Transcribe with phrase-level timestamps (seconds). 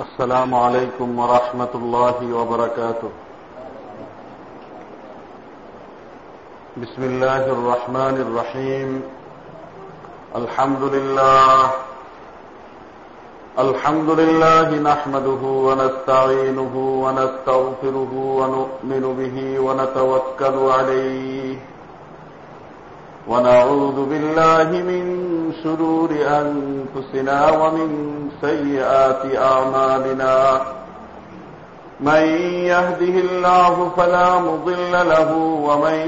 [0.00, 3.10] السلام عليكم ورحمة الله وبركاته
[6.76, 9.02] بسم الله الرحمن الرحيم
[10.36, 11.70] الحمد لله
[13.58, 16.74] الحمد لله نحمده ونستعينه
[17.04, 21.56] ونستغفره ونؤمن به ونتوكل عليه
[23.28, 25.22] ونعوذ بالله من
[25.64, 27.88] شرور أنفسنا ومن
[28.40, 30.60] سيئات أعمالنا.
[32.00, 32.24] من
[32.64, 35.32] يهده الله فلا مضل له
[35.62, 35.98] ومن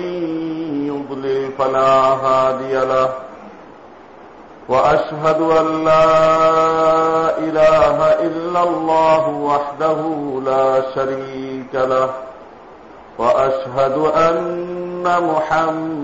[0.86, 3.08] يضلل فلا هادي له.
[4.68, 9.96] وأشهد أن لا إله إلا الله وحده
[10.46, 12.10] لا شريك له.
[13.18, 16.03] وأشهد أن محمد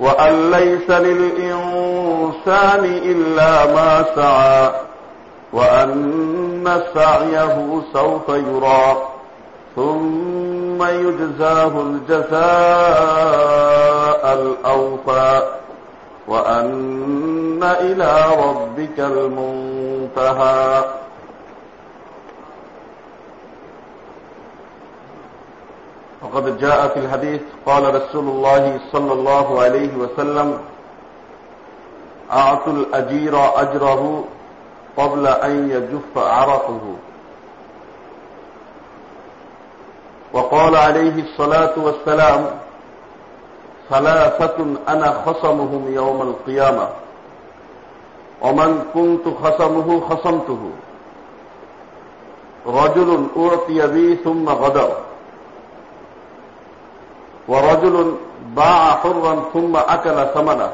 [0.00, 4.70] وأن ليس للإنسان إلا ما سعى
[5.52, 8.96] وأن سعيه سوف يرى
[9.76, 12.36] ثم يجزاه الجزاء
[14.34, 15.42] الأوفى
[16.28, 20.84] وأن إلى ربك المنتهى.
[26.22, 30.58] وقد جاء في الحديث قال رسول الله صلى الله عليه وسلم
[32.32, 34.24] أعطوا الأجير أجره
[34.96, 36.80] قبل أن يجف عرقه.
[40.32, 42.46] وقال عليه الصلاة والسلام
[43.90, 46.88] ثلاثة أنا خصمهم يوم القيامة
[48.42, 50.70] ومن كنت خصمه خصمته
[52.66, 55.05] رجل أعطي بي ثم غدر.
[57.48, 58.16] ورجل
[58.56, 60.70] باع حرا ثم أكل ثمنه.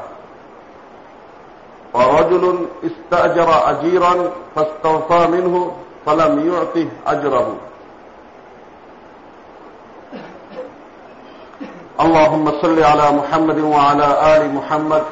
[1.93, 4.13] ورجل استأجر أجيرا
[4.55, 5.71] فاستوفى منه
[6.05, 7.55] فلم يعطه أجره.
[12.01, 15.03] اللهم صل على محمد وعلى آل محمد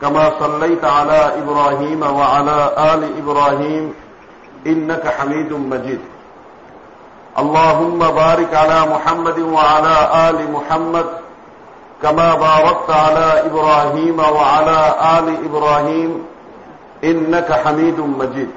[0.00, 2.58] كما صليت على إبراهيم وعلى
[2.94, 3.94] آل إبراهيم
[4.66, 6.00] إنك حميد مجيد.
[7.39, 9.95] اللهم بارك على محمد وعلى
[10.29, 11.07] آل محمد
[12.01, 14.79] كما باركت على إبراهيم وعلى
[15.17, 16.11] آل إبراهيم
[17.03, 18.51] إنك حميد مجيد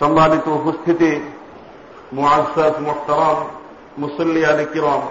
[0.00, 1.12] সম্মানিত উপস্থিতি
[2.16, 3.38] মুআসাস মুহতারাম
[4.02, 5.02] মুসল্লি আলী কিরম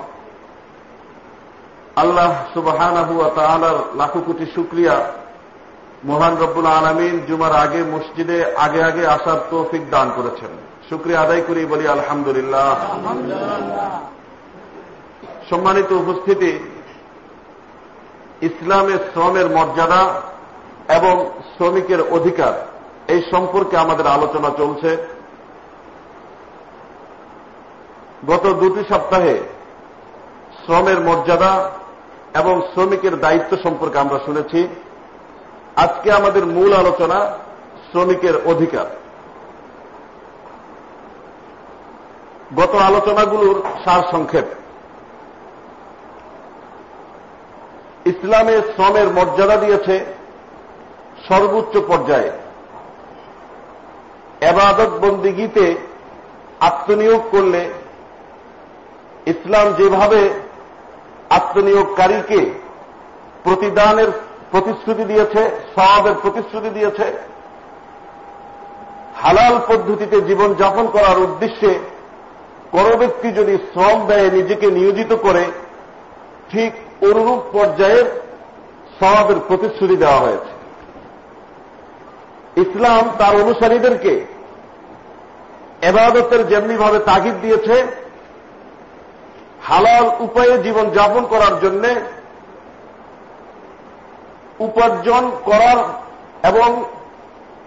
[1.96, 4.96] আল্লাহ সুবহানাহু ওয়া তাআলার লাখো কোটি শুকরিয়া
[6.07, 10.53] মহান রব্বুল আলমিন জুমার আগে মসজিদে আগে আগে আসার তৌফিক দান করেছেন।
[10.89, 12.77] শুক্রিয়া আদায় করি, বলি আলহামদুলিল্লাহ।
[15.51, 16.53] সম্মানিত উপস্থিতি
[18.43, 20.03] ইসলামের শ্রমের মর্যাদা
[20.89, 21.15] এবং
[21.55, 22.55] শ্রমিকের অধিকার,
[23.09, 24.91] এই সম্পর্কে আমাদের আলোচনা চলছে।
[28.27, 29.35] গত দুটি সপ্তাহে
[30.63, 31.53] শ্রমের মর্যাদা
[32.35, 34.69] এবং শ্রমিকের দায়িত্ব সম্পর্কে আমরা শুনেছি।
[35.77, 37.19] আজকে আমাদের মূল আলোচনা
[37.91, 38.87] শ্রমিকের অধিকার।
[42.57, 44.45] গত আলোচনাগুলোর সার সংক্ষেপ
[48.07, 50.05] ইসলামে শ্রমের মর্যাদা দিয়েছে
[51.29, 52.31] সর্বোচ্চ পর্যায়ে।
[54.41, 55.75] এবাদত বন্দিগিতে
[56.61, 57.63] আত্মনিয়োগ করলে
[59.27, 60.21] ইসলাম যেভাবে
[61.31, 62.41] আত্মনিয়োগকারীকে
[63.45, 64.11] প্রতিদানের
[64.51, 67.07] প্রতিশ্রুতি দিয়েছে সবাবের প্রতিশ্রুতি দিয়েছে।
[69.23, 71.79] হালাল পদ্ধতিতে জীবন যাপন করার উদ্দেশ্যে
[72.73, 75.45] কোন ব্যক্তি যদি শ্রম ব্যয়ে নিজেকে নিয়োজিত করে,
[76.51, 76.73] ঠিক
[77.03, 78.07] অনুরূপ পর্যায়ের
[79.01, 80.53] সবাবের প্রতিশ্রুতি দেওয়া হয়েছে।
[82.61, 84.25] ইসলাম তার অনুসারীদেরকে
[85.83, 87.87] এবাদতের যেমনিভাবে তাগিদ দিয়েছে,
[89.69, 91.91] হালাল উপায়ে জীবন যাপন করার জন্যে
[94.60, 95.80] উপার্জন করার
[96.44, 96.70] এবং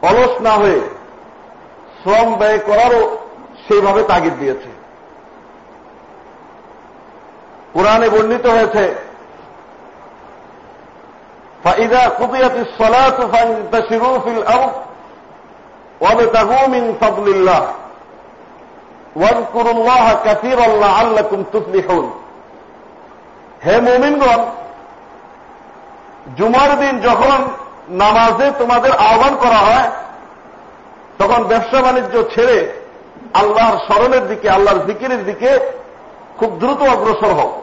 [0.02, 0.80] অলস না হয়ে
[1.98, 3.02] শ্রম ব্যয় করারও
[3.64, 4.70] সেইভাবে তাগিদ দিয়েছে
[7.74, 8.84] কোরআনে বর্ণিত হয়েছে
[11.64, 14.72] فإذا قضيت الصلاة فانتشروا في الأرض
[16.00, 17.64] وابتغوا من فضل الله
[19.16, 22.06] واذكروا الله كثيرا لعلكم تفلحون
[23.66, 24.40] হে মুমিনগণ
[26.37, 27.39] জুমার দিন যখন
[27.89, 29.89] নামাজে তোমাদের আহ্বান করা হয়,
[31.19, 32.73] তখন ব্যবসা বাণিজ্য ছেড়ে
[33.33, 35.59] আল্লাহর স্মরণের দিকে, আল্লাহর জিকিরের দিকে
[36.37, 37.53] খুব দ্রুত অগ্রসর হোক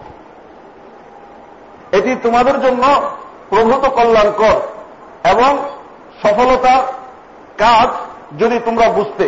[1.92, 3.02] এটি তোমাদের জন্য
[3.50, 4.56] প্রভূত কল্যাণকর
[5.30, 5.58] এবং
[6.22, 6.82] সফলতার
[7.58, 7.88] কাজ
[8.38, 9.26] যদি তোমরা বুঝতে।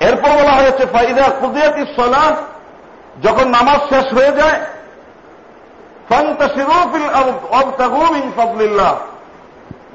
[0.00, 2.36] এরপর বলা হয়েছে, ফাইদা কুদিয়াতি সলা
[3.22, 4.60] যখন নামাজ শেষ হয়ে যায়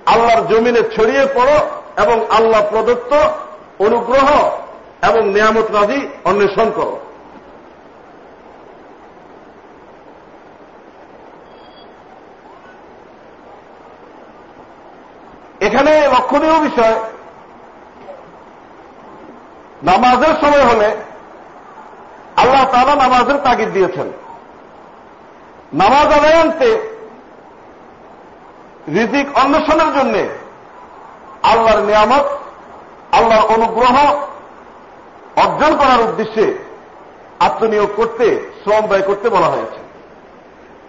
[0.06, 1.58] আল্লাহর জমিনে ছড়িয়ে পড়ো
[1.98, 3.14] এবং আল্লাহ প্রদত্ত
[3.80, 4.28] অনুগ্রহ
[5.10, 7.00] এবং নিয়ামত রাজি অন্বেষণ করো।
[15.60, 16.96] এখানে লক্ষণীয় বিষয়,
[19.84, 20.96] নামাজের সময় হলে
[22.36, 24.12] আল্লাহ তারা নামাজের তাগিদ দিয়েছেন।
[25.74, 26.70] নামাজ আদায় আনতে
[28.88, 30.18] রিজিক অন্বেষণের জন্য
[31.44, 32.26] আল্লাহর নিয়ামত,
[33.12, 33.96] আল্লাহর অনুগ্রহ
[35.36, 36.54] অর্জন করার উদ্দেশ্যে
[37.40, 39.80] আত্মনিয়োগ করতে, শ্রম ব্যয় করতে বলা হয়েছে।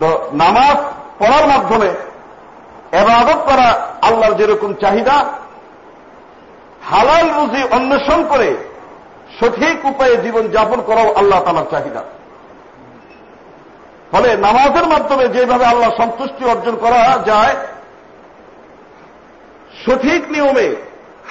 [0.01, 0.77] তো নামাজ
[1.19, 1.89] পড়ার মাধ্যমে
[2.93, 3.69] এবাদত করা
[4.03, 5.25] আল্লাহর যেরকম চাহিদা,
[6.91, 8.57] হালাল রুজি অন্বেষণ করে
[9.41, 12.03] সঠিক উপায়ে জীবন যাপন করাও আল্লাহ তালার চাহিদা।
[14.13, 17.55] ফলে নামাজের মাধ্যমে যেভাবে আল্লাহ সন্তুষ্টি অর্জন করা যায়,
[19.87, 20.77] সঠিক নিয়মে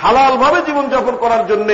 [0.01, 1.69] হালালভাবে জীবনযাপন করার জন্য,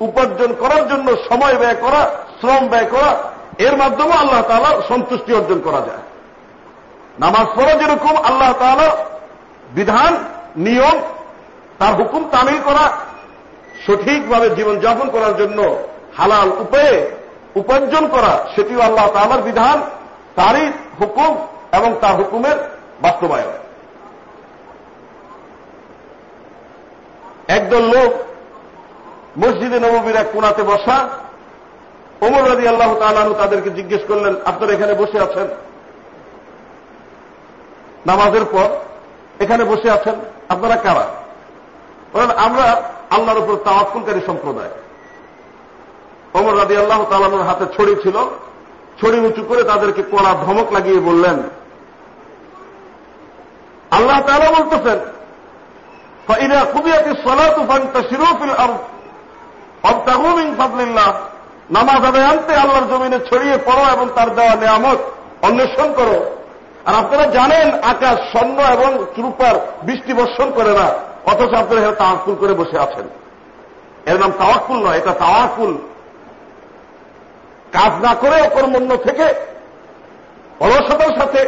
[0.00, 2.02] উপার্জন করার জন্য সময় ব্যয় করা,
[2.40, 3.10] শ্রম ব্যয় করা,
[3.58, 6.04] এর মাধ্যমে আল্লাহ তালা সন্তুষ্টি অর্জন করা যায়।
[7.18, 8.96] নামাজ পড়া যেরকম আল্লাহ তালা
[9.70, 10.12] বিধান,
[10.56, 10.96] নিয়ম,
[11.78, 12.84] তার হুকুম তামিল করা,
[13.86, 15.76] সঠিকভাবে জীবনযাপন করার জন্য
[16.18, 17.10] হালাল উপায়ে
[17.54, 19.80] উপার্জন করা, সেটিও আল্লাহ তালার বিধান
[20.36, 21.36] তারই হুকুম
[21.72, 22.56] এবং তার হুকুমের
[23.02, 23.50] বাস্তবায়ন।
[27.48, 28.12] একদল লোক
[29.38, 31.08] মসজিদে নবীর এক কোনাতে বসা,
[32.20, 35.46] ওমর রাজি আল্লাহ তালু তাদেরকে জিজ্ঞেস করলেন, আপনারা এখানে বসে আছেন?
[38.06, 38.68] নামাজের পর,
[39.40, 40.14] এখানে বসে আছেন?
[40.48, 41.06] আপনারা কারা?
[42.12, 44.70] বলেন, আমরা আল্লাহর উপর তাওয়াক্কুলকারী সম্প্রদায়।
[46.34, 48.16] ওমর রাজি আল্লাহ তালানুর হাতে ছড়ি ছিল।
[48.99, 51.37] ছড়ি উঁচু করে তাদেরকে কড়া ধমক লাগিয়ে বললেন
[53.91, 54.99] আল্লাহ তালা বলতেছেন
[56.27, 58.79] فإذا قضيت الصلاة فانتشروا في الأرض
[59.83, 61.09] وابتغوا من فضل الله
[61.69, 64.99] নামাজ আদায় আনতে আল্লাহর জমিনে ছড়িয়ে পড়ো এবং তার দেওয়া নিয়ামত
[65.41, 66.17] অন্বেষণ করো
[66.85, 70.87] আর আপনারা জানেন আকাশ স্বর্ণ এবং চুরুপার বৃষ্টি বর্ষণ করে না
[71.25, 73.05] অথচ আপনারা এখানে তাওয়াকুল করে বসে আছেন
[74.05, 75.71] এর নাম তাওয়াকুল নয় এটা তাওয়াকুল
[77.72, 79.26] কাজ না করে অকর্মণ্য থেকে
[80.60, 81.40] অলসতার সাথে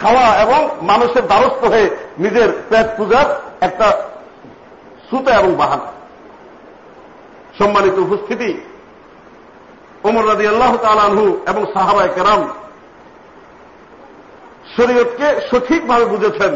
[0.00, 3.26] খাওয়া এবং মানুষের দ্বারস্থ হয়ে নিজের পেট পূজার
[3.60, 3.92] একটা
[5.10, 5.80] সুতা এবং বাহান।
[7.58, 8.60] সম্মানিত উপস্থিতি,
[10.04, 12.48] ওমর রাজি আল্লাহ তালানহু এবং সাহাবায় কেরাম
[14.76, 16.52] শরীয়তকে সঠিকভাবে বুঝেছেন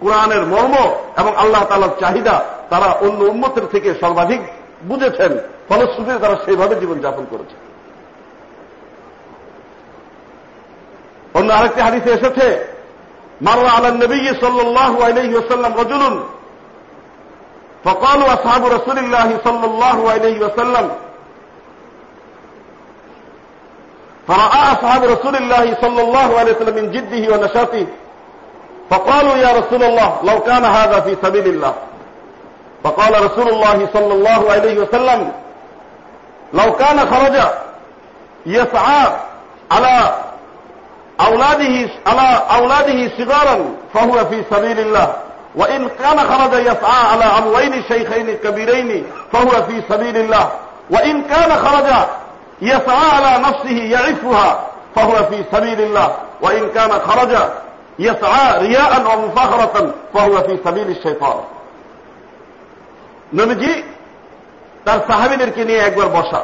[0.00, 0.74] কোরআনের মর্ম
[1.16, 4.40] এবং আল্লাহ তালার চাহিদা তারা অন্য উন্মতের থেকে সর্বাধিক
[4.82, 5.32] বুঝেছেন।
[5.68, 7.56] ফলশ্রুতিতে তারা সেইভাবে জীবনযাপন করেছে
[11.37, 12.47] অন্য আরেকটি হাদিসে এসেছে
[13.47, 16.15] মাররা আলা নবী সাল্লাল্লাহু আলাইহি ওয়াসাল্লাম রাজুলুন
[17.85, 20.85] فقالوا أصحاب رسول الله صلى الله عليه وسلم
[24.27, 27.85] فرأى أصحاب رسول الله صلى الله عليه وسلم من جده ونشاطه
[28.89, 31.73] فقالوا يا رسول الله لو كان هذا في سبيل الله
[32.83, 35.31] فقال رسول الله صلى الله عليه وسلم
[36.53, 37.35] لو كان خرج
[38.45, 39.07] يسعى
[39.71, 40.15] على
[41.27, 45.13] أولاده على أولاده صغارا فهو في سبيل الله
[45.55, 50.51] وإن كان خرج يسعى على أبوين شيخين كبيرين فهو في سبيل الله
[50.89, 51.87] وإن كان خرج
[52.61, 54.59] يسعى على نفسه يعفها
[54.95, 57.37] فهو في سبيل الله وإن كان خرج
[57.99, 61.39] يسعى رياء ومفاخرة فهو في سبيل الشيطان
[63.33, 63.73] নবীজি
[64.85, 66.41] তার সাহাবিদেরকে নিয়ে একবার বসা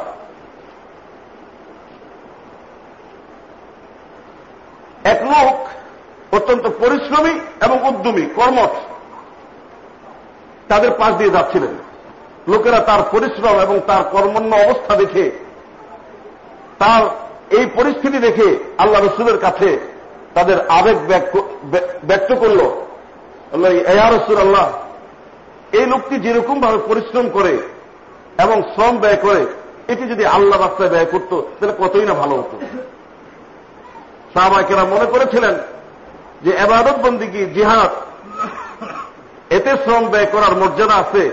[5.03, 5.57] এক লোক
[6.35, 7.33] অত্যন্ত পরিশ্রমী
[7.65, 8.73] এবং উদ্যমী, কর্মঠ।
[10.69, 11.73] তাদের পাশ দিয়ে যাচ্ছিলেন।
[12.47, 15.25] লোকেরা তার পরিশ্রম এবং তার কর্মণ্য অবস্থা দেখে,
[16.79, 17.01] তার
[17.57, 19.69] এই পরিস্থিতি দেখে আল্লাহ রসুলের কাছে
[20.33, 20.97] তাদের আবেগ
[22.03, 22.61] ব্যক্ত করল।
[23.93, 24.67] এয়া রসুল আল্লাহ
[25.71, 27.53] এই লোকটি যেরকম ভাবে পরিশ্রম করে
[28.37, 29.41] এবং শ্রম ব্যয় করে,
[29.87, 32.55] এটি যদি আল্লাহ রাস্তায় ব্যয় করত, তাহলে কতই না ভালো হতো?
[34.33, 35.55] সাহবাকেরা মনে করেছিলেন
[36.41, 37.89] যে এবাদত বন্দিগি জিহাদ।
[39.49, 41.31] এতে শ্রম ব্যয় করার মর্যাদা আছে।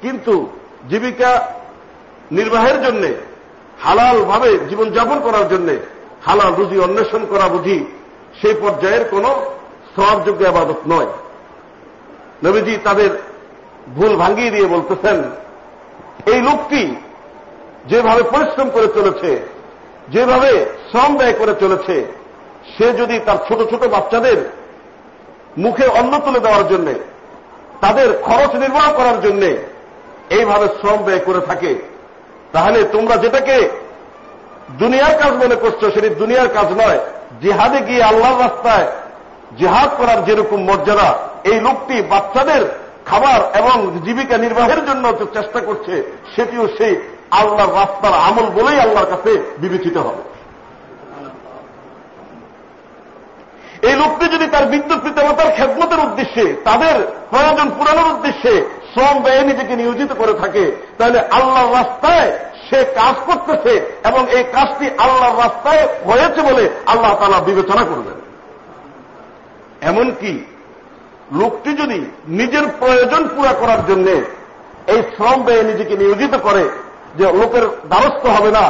[0.00, 0.50] কিন্তু
[0.90, 1.52] জীবিকা
[2.32, 3.06] নির্বাহের জন্য
[3.82, 5.72] হালাল ভাবে জীবনযাপন করার জন্য,
[6.26, 7.84] হালাল রুজি অন্বেষণ করা বুঝি,
[8.42, 9.24] সেই পর্যায়ের কোন
[9.96, 11.06] সবযোগ্য আবাদত নয়।
[12.44, 13.10] নবীজি তাদের
[13.94, 15.22] ভুল ভাঙ্গিয়ে দিয়ে বলতেছেন,
[16.26, 16.94] এই লোকটি
[17.86, 19.40] যেভাবে পরিশ্রম করে চলেছে,
[20.08, 22.19] যেভাবে শ্রম ব্যয় করে চলেছে
[22.74, 24.38] সে যদি তার ছোট ছোট বাচ্চাদের
[25.64, 26.88] মুখে অন্ন তুলে দেওয়ার জন্য,
[27.80, 29.42] তাদের খরচ নির্বাহ করার জন্য
[30.36, 31.72] এইভাবে শ্রম ব্যয় করে থাকে,
[32.52, 33.56] তাহলে তোমরা যেটাকে
[34.78, 37.00] দুনিয়ার কাজ মনে করছ সেটি দুনিয়ার কাজ নয়।
[37.42, 38.86] জিহাদে গিয়ে আল্লাহর রাস্তায়
[39.58, 41.08] জিহাদ করার যেরকম মর্যাদা,
[41.50, 42.62] এই লোকটি বাচ্চাদের
[43.06, 45.04] খাবার এবং জীবিকা নির্বাহের জন্য
[45.36, 45.94] চেষ্টা করছে,
[46.36, 46.94] সেটিও সেই
[47.40, 50.22] আল্লাহর রাস্তার আমল বলেই আল্লাহর কাছে বিবেচিত হবে।
[53.88, 56.96] এই লোকটি যদি তার বিদ্যুৎ পিতামাতার খেদমতের উদ্দেশ্যে, তাদের
[57.30, 58.52] প্রয়োজন পূরণের উদ্দেশ্যে
[58.92, 60.64] শ্রম ব্যয়ে নিজেকে নিয়োজিত করে থাকে,
[60.98, 62.30] তাহলে আল্লাহর রাস্তায়
[62.66, 63.72] সে কাজ করতেছে
[64.08, 68.18] এবং এই কাজটি আল্লাহর রাস্তায় হয়েছে বলে আল্লাহ তালা বিবেচনা করবেন।
[69.90, 70.32] এমনকি
[71.40, 74.06] লোকটি যদি নিজের প্রয়োজন পুরা করার জন্য
[74.92, 76.64] এই শ্রম ব্যয়ে নিজেকে নিয়োজিত করে,
[77.18, 78.64] যে লোকের দ্বারস্থ হবে না,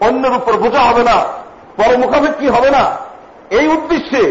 [0.00, 1.16] অন্যের উপর বোঝা হবে না,
[1.76, 2.84] পরমুখাপেক্ষী হবে না,
[3.58, 4.22] এই উদ্দেশ্যে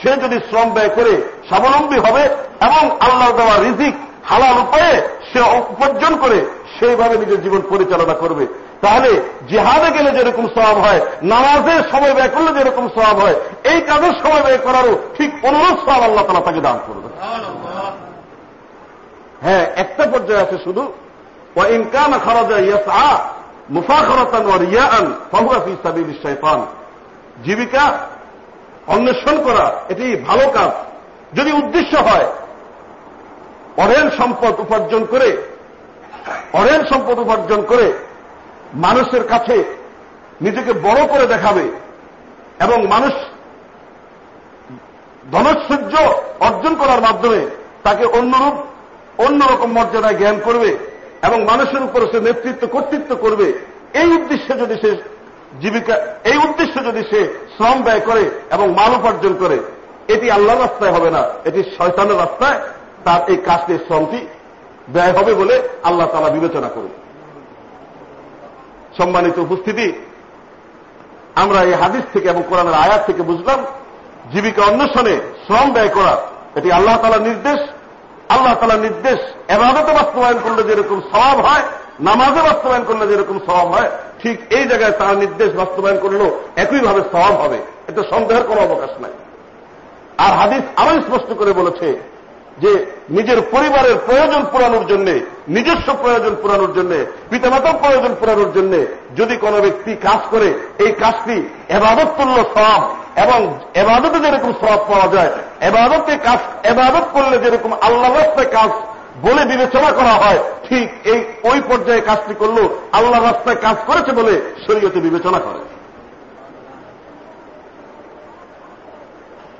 [0.00, 1.14] সে যদি শ্রম ব্যয় করে
[1.48, 2.22] স্বাবলম্বী হবে
[2.68, 3.94] এবং আল্লাহ দেওয়া রিজিক
[4.30, 4.94] হালাল উপায়ে
[5.30, 5.40] সে
[5.72, 6.38] উপার্জন করে,
[6.76, 8.44] সেইভাবে নিজের জীবন পরিচালনা করবে।
[8.82, 9.10] তাহলে
[9.48, 11.00] জিহাদে গেলে যেরকম স্বভাব হয়,
[11.32, 13.36] নামাজে সময় ব্যয় করলে যেরকম স্বভাব হয়,
[13.70, 17.08] এই কাজের সময় ব্যয় করারও ঠিক অনুরোধ সব আল্লাহ তালা তাকে দান করবে
[19.44, 20.84] হ্যাঁ একটা পর্যায়ে আছে শুধু
[21.58, 23.06] ও ইনকান খরচা ইয়াসা
[23.76, 26.60] মুফাখরতান ও রিয়ান ফাহুয়াফি সাবিল শৈতান
[27.44, 27.84] জীবিকা
[28.88, 30.70] অন্বেষণ করা, এটি ভালো কাজ।
[31.38, 32.26] যদি উদ্দেশ্য হয়
[33.76, 35.28] অরেল সম্পদ উপার্জন করে
[36.52, 37.86] অরেল সম্পদ উপার্জন করে
[38.74, 39.56] মানুষের কাছে
[40.40, 41.64] নিজেকে বড় করে দেখাবে
[42.60, 43.14] এবং মানুষ
[45.32, 45.94] ধনৈশ্বর্য
[46.40, 47.40] অর্জন করার মাধ্যমে
[47.82, 48.56] তাকে অন্যরূপ,
[49.18, 50.70] অন্যরকম মর্যাদায় জ্ঞান করবে
[51.22, 53.46] এবং মানুষের উপরে সে নেতৃত্ব, কর্তৃত্ব করবে।
[54.00, 54.90] এই উদ্দেশ্যে যদি সে
[55.62, 55.94] জীবিকা,
[56.30, 57.20] এই উদ্দেশ্যে যদি সে
[57.54, 59.58] শ্রম ব্যয় করে এবং মাল উপার্জন করে,
[60.14, 62.58] এটি আল্লাহর রাস্তায় হবে না, এটি শয়তানের রাস্তায়
[63.04, 64.20] তার এই কাজটির শ্রমটি
[64.88, 66.94] ব্যয় হবে বলে আল্লাহ তালা বিবেচনা করবে
[68.98, 69.92] সম্মানিত উপস্থিতি,
[71.42, 73.58] আমরা এই হাদিস থেকে এবং কোরআনের আয়াত থেকে বুঝলাম,
[74.32, 75.14] জীবিকা অন্বেষণে
[75.44, 76.14] শ্রম ব্যয় করা,
[76.58, 77.60] এটি আল্লাহ তালা নির্দেশ।
[78.28, 81.64] আল্লাহ তালা নির্দেশ এবাদতে বাস্তবায়ন করলে যেরকম স্বভাব হয়
[82.00, 83.90] নামাজে বাস্তবায়ন করলে যেরকম স্বভাব হয়,
[84.22, 89.10] ঠিক এই জায়গায় তার নির্দেশ বাস্তবায়ন করলেও একইভাবে স্বভাব হবে। এটা সন্দেহের কোনো অবকাশ নাই।
[90.18, 92.18] আর হাদিস আরও স্পষ্ট করে বলেছে
[92.58, 95.10] যে, নিজের পরিবারের প্রয়োজন পুরানোর জন্য,
[95.48, 98.84] নিজস্ব প্রয়োজন পুরানোর জন্য, পিতামাতার প্রয়োজন পুরানোর জন্য
[99.16, 102.80] যদি কোন ব্যক্তি কাজ করে, এই কাজটি এবাদত তুল্য সব
[103.16, 108.70] এবং এবাদতে যেরকম সব পাওয়া যায়, এবাদতে কাজ, এবাদত করলে যেরকম আল্লাহ কাজ
[109.24, 111.20] বলে বিবেচনা করা হয়, ঠিক এই,
[111.50, 112.66] ওই পর্যায়ে কাজটি করলেও
[112.98, 114.34] আল্লাহ রাস্তায় কাজ করেছে বলে
[114.66, 115.60] শরীয়তে বিবেচনা করে।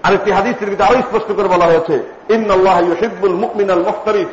[0.07, 1.95] আরেকটি হাদিসের ভিতরে আরও স্পষ্ট করে বলা হয়েছে
[2.37, 4.31] ইন্নআল্লাহ হিব্বুল মুকমিনাল মুখতারিফ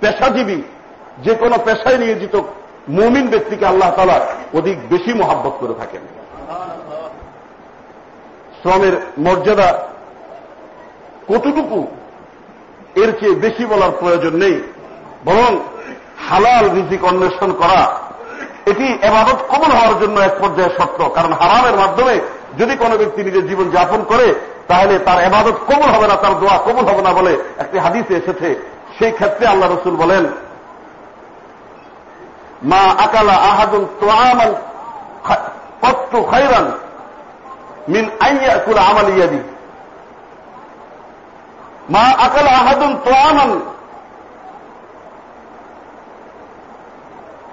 [0.00, 0.58] পেশাজীবী,
[1.24, 2.34] যে কোনো পেশায় নিয়োজিত
[2.98, 4.18] মুমিন ব্যক্তিকে আল্লাহ তালা
[4.58, 6.02] অধিক বেশি মহাব্বত করে থাকেন।
[8.60, 8.94] শ্রমের
[9.26, 9.68] মর্যাদা
[11.30, 11.78] কতটুকু
[13.02, 14.56] এর চেয়ে বেশি বলার প্রয়োজন নেই।
[15.24, 15.50] বরং
[16.28, 17.80] হালাল রিজিক অন্বেষণ করা,
[18.70, 22.14] এটি এবাদত কমল হওয়ার জন্য এক পর্যায়ে সত্য কারণ হারামের মাধ্যমে
[22.58, 24.26] যদি কোনো ব্যক্তি নিজের জীবন যাপন করে,
[24.68, 28.48] তাহলে তার এবাদত কবুল হবে না, তার দোয়া কবুল হবে না বলে একটি হাদিসে এসেছে।
[28.98, 30.24] সেই ক্ষেত্রে আল্লাহ রসুল বলেন,
[32.72, 34.50] মা আকালা আহাদুন তোয়ামান
[35.82, 36.66] কত্তু খাইরান
[37.88, 39.40] মিন আইয়া কুল আমাল ইয়াদি।
[41.88, 43.50] মা আকালা আহাদুন তোয়ামান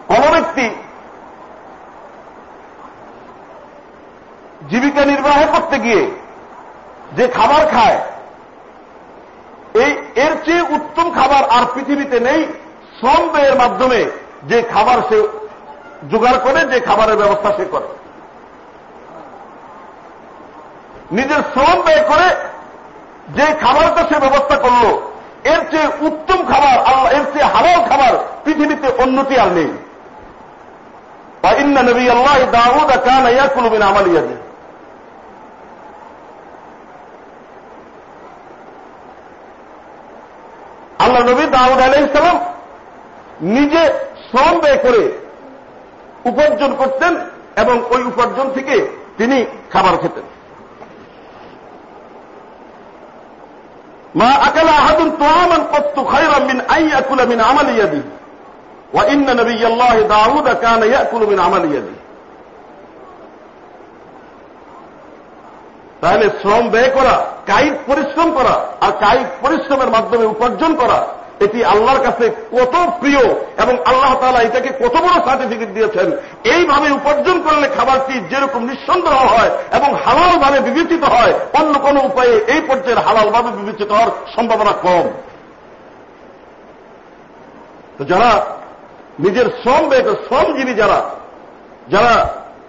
[0.08, 0.70] কোন ব্যক্তি
[4.70, 6.12] জীবিকা নির্বাহ করতে গিয়ে
[7.18, 8.00] যে খাবার খায়,
[9.74, 12.48] এই এর চেয়ে উত্তম খাবার আর পৃথিবীতে নেই,
[12.98, 14.12] শ্রম ব্যয়ের মাধ্যমে
[14.44, 15.28] যে খাবার সে
[16.12, 17.88] জোগাড় করে, যে খাবারের ব্যবস্থা সে করে।
[21.12, 22.28] নিজের শ্রম ব্যয় করে
[23.36, 24.84] যে খাবারটা সে ব্যবস্থা করল,
[25.54, 28.16] এর চেয়ে উত্তম খাবার আল্লাহ, এর চেয়ে হারাল
[29.04, 29.72] উন্নতি আর নেই।
[31.60, 34.36] ইন্না নবী আল্লাহ দাউদ কান ইয়াকুলু মিন আমালিয়াদি
[41.00, 42.38] আল্লাহ নবী দাউদ আলাইসালাম
[43.42, 43.84] নিজে
[44.28, 45.04] শ্রম ব্যয় করে
[46.26, 47.14] উপার্জন করতেন
[47.56, 48.76] এবং ওই উপার্জন থেকে
[49.18, 50.24] তিনি খাবার খেতেন।
[54.16, 58.02] মা আকালা আহাদুন তোয়ামান কত্তু খায়রাম মিন আই আকুলা মিন আমালিয়াদি
[58.94, 61.96] ওয়া ইন্না নবিয়াল্লাহ দাউদ কানা ইয়াকুলু মিন আমালিয়াদি
[66.02, 67.16] তাহলে শ্রম ব্যয় করা,
[67.46, 71.00] কায়িক পরিশ্রম করা আর কায়িক পরিশ্রমের মাধ্যমে উপার্জন করা
[71.42, 73.24] এটি আল্লাহর কাছে কত প্রিয়
[73.64, 76.08] এবং আল্লাহ তালা এটাকে কত বড় সার্টিফিকেট দিয়েছেন।
[76.44, 82.34] এইভাবে উপার্জন করলে খাবারটি যেরকম নিঃসন্দেহ হয় এবং হালাল ভাবে বিবেচিত হয়, অন্য কোন উপায়ে
[82.54, 85.06] এই পর্যায়ের হালাল ভাবে বিবেচিত হওয়ার সম্ভাবনা কম।
[87.98, 88.32] তো যারা
[89.20, 91.00] নিজের শ্রম ব্যয় শ্রমজীবী যারা
[91.88, 92.14] যারা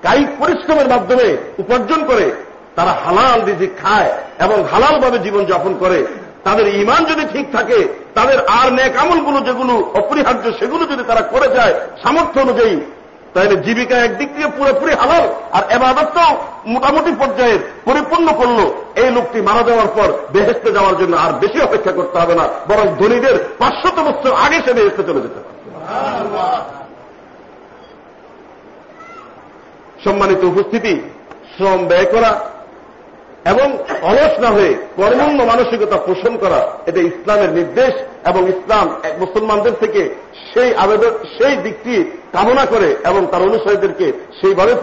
[0.02, 1.26] কায়িক পরিশ্রমের মাধ্যমে
[1.58, 2.26] উপার্জন করে,
[2.76, 6.06] তারা হালাল দিদি খায় এবং হালাল ভাবে জীবন যাপন করে।
[6.46, 7.78] তাদের ইমান যদি ঠিক থাকে,
[8.18, 12.76] তাদের আর নেক আমলগুলো যেগুলো, অপরিহার্য সেগুলো যদি তারা করে যায়, সামর্থ্য অনুযায়ী,
[13.34, 15.24] তাহলে জীবিকা একদিক দিয়ে পুরোপুরি হালাল,
[15.56, 16.32] আর এবাদতটাও
[16.72, 18.58] মোটামুটি পর্যায়ের পরিপূর্ণ করল।
[19.02, 22.86] এই লোকটি মারা যাওয়ার পর বেহেস্তে যাওয়ার জন্য আর বেশি অপেক্ষা করতে হবে না, বরং
[23.00, 25.58] ধনীদের পাঁচশত বছর আগে সে বেহেস্তে চলে যেতে পারে
[30.04, 30.94] সম্মানিত উপস্থিতি,
[31.52, 32.30] শ্রম ব্যয় করা
[33.44, 37.92] এবং অলস না হয়ে কর্মণ্য মানসিকতা পোষণ করা, এটা ইসলামের নির্দেশ
[38.24, 38.86] এবং ইসলাম
[39.18, 40.14] মুসলমানদের থেকে
[40.54, 41.94] সেই আবেদন, সেই দিকটি
[42.32, 44.74] কামনা করে এবং তার অনুসারীদেরকে সেইভাবে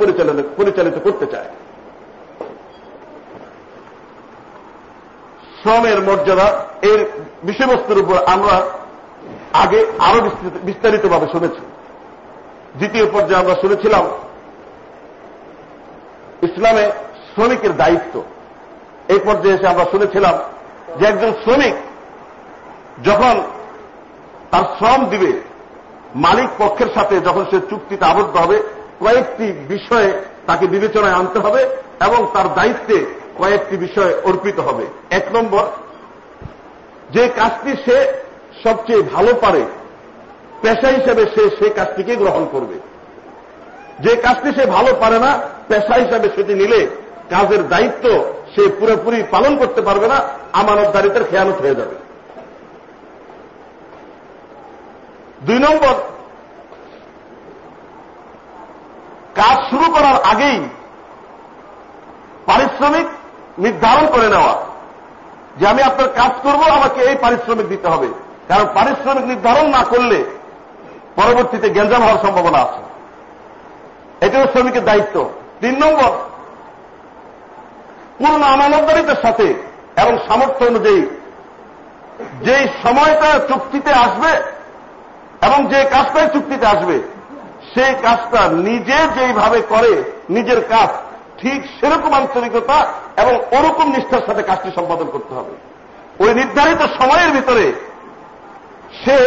[0.58, 1.50] পরিচালিত করতে চায়।
[5.60, 6.48] শ্রমের মর্যাদা,
[6.82, 7.06] এর
[7.44, 8.56] বিষয়বস্তুর উপর আমরা
[9.54, 10.20] আগে আরও
[10.64, 11.62] বিস্তারিতভাবে শুনেছি।
[12.76, 14.06] দ্বিতীয় পর্যায়ে আমরা শুনেছিলাম,
[16.42, 16.92] ইসলামে
[17.30, 18.24] শ্রমিকের দায়িত্ব।
[19.10, 20.36] এই পর্যায়ে এসে আমরা শুনেছিলাম
[21.00, 21.76] যে একজন শ্রমিক
[23.04, 23.36] যখন
[24.52, 25.32] তার শ্রম দিবে,
[26.16, 28.58] মালিক পক্ষের সাথে যখন সে চুক্তিতে আবদ্ধ হবে,
[29.00, 30.10] কয়েকটি বিষয়ে
[30.48, 31.62] তাকে বিবেচনায় আনতে হবে
[32.08, 32.98] এবং তার দায়িত্বে
[33.38, 35.66] কয়েকটি বিষয় অর্পিত হবে। এক নম্বর,
[37.14, 37.98] যে কাজটি সে
[38.64, 39.64] সবচেয়ে ভালো পারে,
[40.62, 42.78] পেশা হিসেবে সে সেই কাজটিকে গ্রহণ করবে।
[44.00, 45.32] যে কাজটি সে ভালো পারে না,
[45.68, 46.88] পেশা হিসাবে সেটি নিলে
[47.30, 48.06] কাজের দায়িত্ব
[48.56, 50.16] সে পুরোপুরি পালন করতে পারবে না,
[50.54, 51.96] আমানতদারিতার খেয়ানত হয়ে যাবে।
[55.46, 55.94] দুই নম্বর,
[59.36, 60.70] কাজ শুরু করার আগেই
[62.46, 63.08] পারিশ্রমিক
[63.60, 64.66] নির্ধারণ করে নেওয়া।
[65.58, 68.08] যে আমি আপনার কাজ করব, আমাকে এই পারিশ্রমিক দিতে হবে।
[68.48, 70.24] কারণ পারিশ্রমিক নির্ধারণ না করলে
[71.16, 72.82] পরবর্তীতে গ্যাঞ্জাম হওয়ার সম্ভাবনা আছে।
[74.26, 75.30] এটাও শ্রমিকের দায়িত্ব।
[75.62, 76.29] তিন নম্বর
[78.20, 79.48] পূর্ণ আমানতদারিতার সাথে
[80.02, 81.02] এবং সামর্থ্য অনুযায়ী
[82.46, 84.32] যে সময়টা চুক্তিতে আসবে
[85.48, 86.98] এবং যে কাজটাই চুক্তিতে আসবে,
[87.74, 89.92] সেই কাজটা নিজে যেইভাবে করে
[90.30, 90.90] নিজের কাজ,
[91.42, 92.78] ঠিক সেরকম আন্তরিকতা
[93.22, 95.54] এবং ওরকম নিষ্ঠার সাথে কাজটি সম্পাদন করতে হবে।
[96.24, 97.66] ওই নির্ধারিত সময়ের ভিতরে
[99.02, 99.18] সে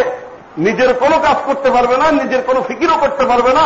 [0.67, 3.65] নিজের কোনো কাজ করতে পারবে না, নিজের কোনো ফিকিরও করতে পারবে না,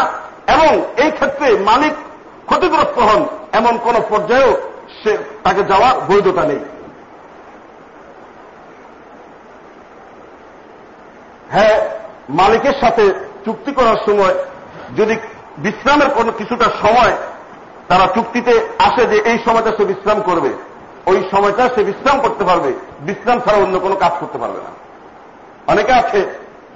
[0.55, 0.71] এবং
[1.03, 1.95] এই ক্ষেত্রে মালিক
[2.47, 3.21] ক্ষতিগ্রস্ত হন
[3.53, 4.53] এমন কোন পর্যায়েও
[5.07, 6.61] সে তাকে যাওয়ার বৈধতা নেই।
[11.51, 11.77] হ্যাঁ
[12.29, 13.05] মালিকের সাথে
[13.45, 14.35] চুক্তি করার সময়
[14.97, 15.17] যদি
[15.59, 17.13] বিশ্রামের কোন কিছুটা সময়
[17.89, 20.51] তারা চুক্তিতে আসে যে এই সময়টা সে বিশ্রাম করবে,
[21.07, 24.73] ওই সময়টা সে বিশ্রাম করতে পারবে। বিশ্রাম ছাড়া অন্য কোনো কাজ করতে পারবে না।
[25.73, 26.21] অনেকে আছে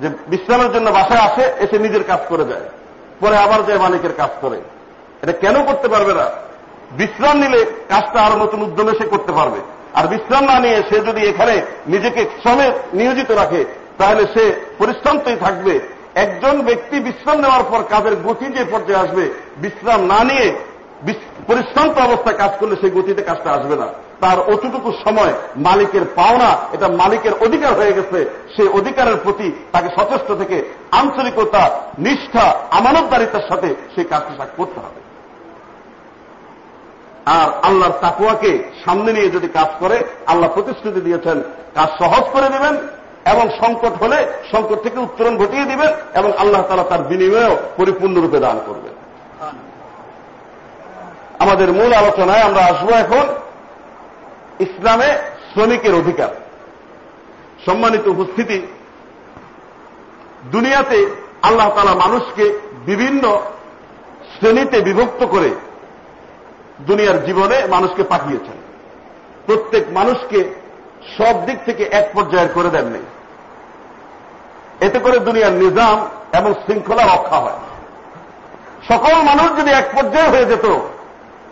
[0.01, 2.67] যে বিশ্রামের জন্য বাসায় আসে, এসে নিজের কাজ করে যায়,
[3.21, 4.61] পরে আবার যায় মালিকের কাজ করে।
[5.23, 6.27] এটা কেন করতে পারবে না?
[6.91, 9.61] বিশ্রাম নিলে কাজটা আরও নতুন উদ্যমে সে করতে পারবে।
[9.95, 13.65] আর বিশ্রাম না নিয়ে সে যদি এখানে নিজেকে শ্রমে নিয়োজিত রাখে,
[13.99, 14.45] তাহলে সে
[14.79, 15.81] পরিশ্রান্তই থাকবে।
[16.15, 20.47] একজন ব্যক্তি বিশ্রাম নেওয়ার পর কাজের গতি যে পর্যায়ে আসবে, বিশ্রাম না নিয়ে
[21.47, 23.89] পরিশ্রান্ত অবস্থায় কাজ করলে সেই গতিতে কাজটা আসবে না।
[24.21, 30.33] তার অতটুকু সময় মালিকের পাওনা, এটা মালিকের অধিকার হয়ে গেছে। সেই অধিকারের প্রতি তাকে সচেষ্ট
[30.33, 35.00] থেকে আন্তরিকতা নিষ্ঠা, আমানতদারিতার সাথে সেই কাজটি করতে হবে।
[37.27, 41.43] আর আল্লাহর তাকুয়াকে সামনে নিয়ে যদি কাজ করে, আল্লাহ প্রতিশ্রুতি দিয়েছেন,
[41.75, 42.77] কাজ সহজ করে দেবেন,
[43.27, 48.61] এবং সংকট হলে সংকট থেকে উত্তরণ ঘটিয়ে দিবেন, এবং আল্লাহ তালা তার বিনিময়েও পরিপূর্ণরূপে দান
[48.67, 48.95] করবেন।
[51.39, 53.27] আমাদের মূল আলোচনায় আমরা আসব এখন
[54.61, 55.19] ইসলামে
[55.53, 56.29] শ্রমিকের অধিকার।
[57.67, 58.67] সম্মানিত উপস্থিতি,
[60.53, 61.07] দুনিয়াতে
[61.43, 63.41] আল্লাহ তালা মানুষকে বিভিন্ন
[64.39, 65.51] শ্রেণীতে বিভক্ত করে
[66.87, 68.57] দুনিয়ার জীবনে মানুষকে পাঠিয়েছেন।
[69.47, 70.55] প্রত্যেক মানুষকে
[71.19, 72.99] সব দিক থেকে এক পর্যায়ের করে দেননি।
[74.81, 77.59] এতে করে দুনিয়ার নিজাম এবং শৃঙ্খলা রক্ষা হয়।
[78.89, 80.67] সকল মানুষ যদি এক পর্যায়ে হয়ে যেত,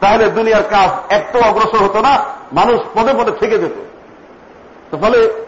[0.01, 3.77] তাহলে দুনিয়ার কাজ একটু অগ্রসর হতো না, মানুষ পদে পদে থেকে যেত।
[4.97, 5.45] ফলে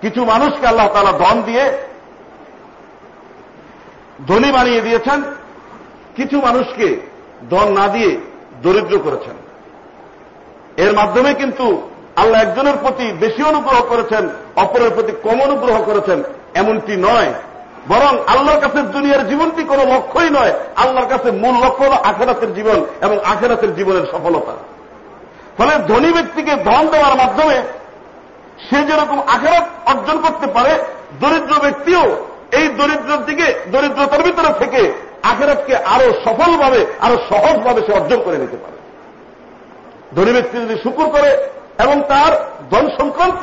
[0.00, 1.72] কিছু মানুষকে আল্লাহ তালা দম দিয়ে
[4.26, 5.22] ধনী বানিয়ে দিয়েছেন,
[6.16, 7.00] কিছু মানুষকে
[7.42, 8.20] দন না দিয়ে
[8.62, 9.36] দরিদ্র করেছেন।
[10.76, 16.22] এর মাধ্যমে কিন্তু আল্লাহ একজনের প্রতি বেশি অনুগ্রহ করেছেন, অপরের প্রতি কম অনুগ্রহ করেছেন,
[16.54, 17.32] এমনটি নয়।
[17.88, 22.84] বরং আল্লাহর কাছে দুনিয়ার জীবনটি কোনো লক্ষ্যই নয়, আল্লাহর কাছে মূল লক্ষ্য হল আখেরাতের জীবন
[23.00, 24.52] এবং আখেরাতের জীবনের সফলতা।
[25.58, 27.62] ফলে ধনী ব্যক্তিকে ধন দেওয়ার মাধ্যমে
[28.70, 30.72] সে যেরকম আখেরাত অর্জন করতে পারে,
[31.20, 32.16] দরিদ্র ব্যক্তিও
[32.52, 38.56] এই দরিদ্রের দিকে, দরিদ্রতার ভিতরে থেকে আখেরাতকে আরও সফলভাবে, আরও সহজভাবে সে অর্জন করে নিতে
[38.56, 38.76] পারে।
[40.16, 41.30] ধনী ব্যক্তি যদি শুকুর করে
[41.84, 42.32] এবং তার
[42.70, 43.42] ধন সংক্রান্ত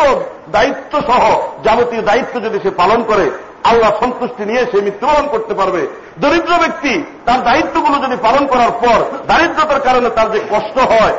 [0.51, 1.23] দায়িত্ব সহ
[1.63, 3.25] যাবতীয় দায়িত্ব যদি সে পালন করে,
[3.63, 5.87] আল্লাহ সন্তুষ্টি নিয়ে সে মৃত্যুবরণ করতে পারবে।
[6.19, 11.13] দরিদ্র ব্যক্তি তার দায়িত্বগুলো যদি পালন করার পর দারিদ্রতার কারণে তার যে কষ্ট হয়,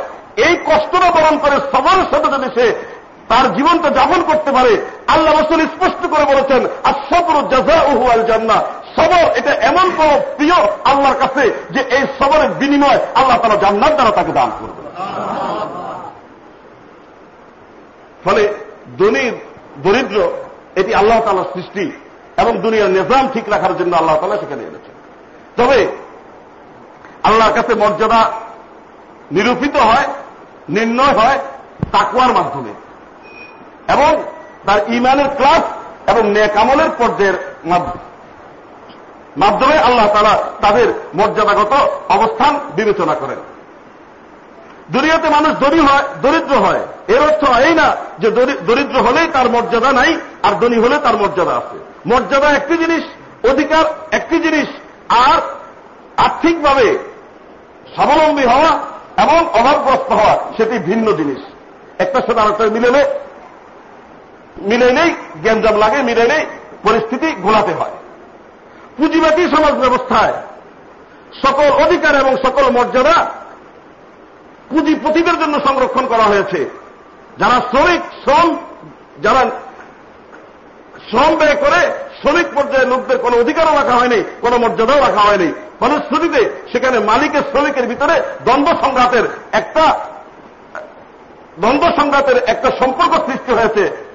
[0.47, 2.67] এই কষ্টটা বরণ করে সবার সাথে যদি সে
[3.29, 4.73] তার জীবনটা যাপন করতে পারে,
[5.09, 6.63] আল্লাহ রসুল স্পষ্ট করে বলেছেন
[7.09, 8.63] সবর জাজা উহু আল জান্না
[8.99, 14.11] সবর এটা এমন কোন প্রিয় আল্লাহর কাছে যে এই সবরের বিনিময় আল্লাহ তারা জান্নার দ্বারা
[14.11, 14.89] তাকে দান করবে
[18.25, 18.55] ফলে
[18.99, 19.33] দনির
[19.77, 20.31] দরিদ্র,
[20.77, 21.93] এটি আল্লাহ তালার সৃষ্টি
[22.37, 24.95] এবং দুনিয়ার নিজাম ঠিক রাখার জন্য আল্লাহ তালা সেখানে এনেছেন।
[25.57, 25.87] তবে
[27.23, 28.33] আল্লাহর কাছে মর্যাদা
[29.31, 30.07] নিরূপিত হয়,
[30.69, 31.39] নির্ণয় হয়
[31.93, 32.73] তাকুয়ার মাধ্যমে।
[33.93, 34.23] এবং
[34.67, 35.63] তার ইমানের ক্লাস
[36.11, 37.35] এবং নেকামলের পর্যায়ের
[37.65, 38.08] মাধ্যমে।
[39.79, 41.73] আল্লাহ তারা তাদের মর্যাদাগত
[42.09, 43.41] অবস্থান বিবেচনা করেন।
[44.91, 48.31] দুনিয়াতে মানুষ ধনী হয়, দরিদ্র হয়। এর অর্থ এই না যে
[48.69, 50.11] দরিদ্র হলেই তার মর্যাদা নাই,
[50.43, 53.05] আর ধনী হলে তার মর্যাদা আছে। মর্যাদা একটি জিনিস,
[53.51, 54.69] অধিকার একটি জিনিস,
[55.09, 55.39] আর
[56.17, 56.87] আর্থিকভাবে
[57.95, 58.71] স্বাবলম্বী হওয়া
[59.23, 61.41] এবং অভাবগ্রস্ত হওয়া সেটি ভিন্ন জিনিস।
[61.99, 62.91] একটা সাথে আরেকটা মিলে
[64.63, 65.11] মিলে নেই
[65.43, 66.43] জ্ঞানজাম লাগে মিলে নেই,
[66.83, 67.97] পরিস্থিতি ঘোলাতে হয়।
[68.99, 70.35] পুঁজিবাদী সমাজ ব্যবস্থায়
[71.43, 73.27] সকল অধিকার এবং সকল মর্যাদা
[74.71, 76.71] পুঁজিপতিদের জন্য সংরক্ষণ করা হয়েছে।
[77.39, 78.57] যারা শ্রমিক, শ্রম,
[79.23, 79.43] যারা
[81.11, 81.81] শ্রম ব্যয় করে,
[82.21, 86.41] শ্রমিক পর্যায়ে লোকদের কোনো অধিকারও রাখা হয়নি, কোনো মর্যাদাও রাখা হয়নি। ফলশ্রুতিতে
[86.73, 89.85] সেখানে মালিকের শ্রমিকের ভিতরে দ্বন্দ্ব সংঘাতের একটা,
[91.59, 94.08] দ্বন্দ্ব সংঘাতের একটা সম্পর্ক সৃষ্টি হয়েছে।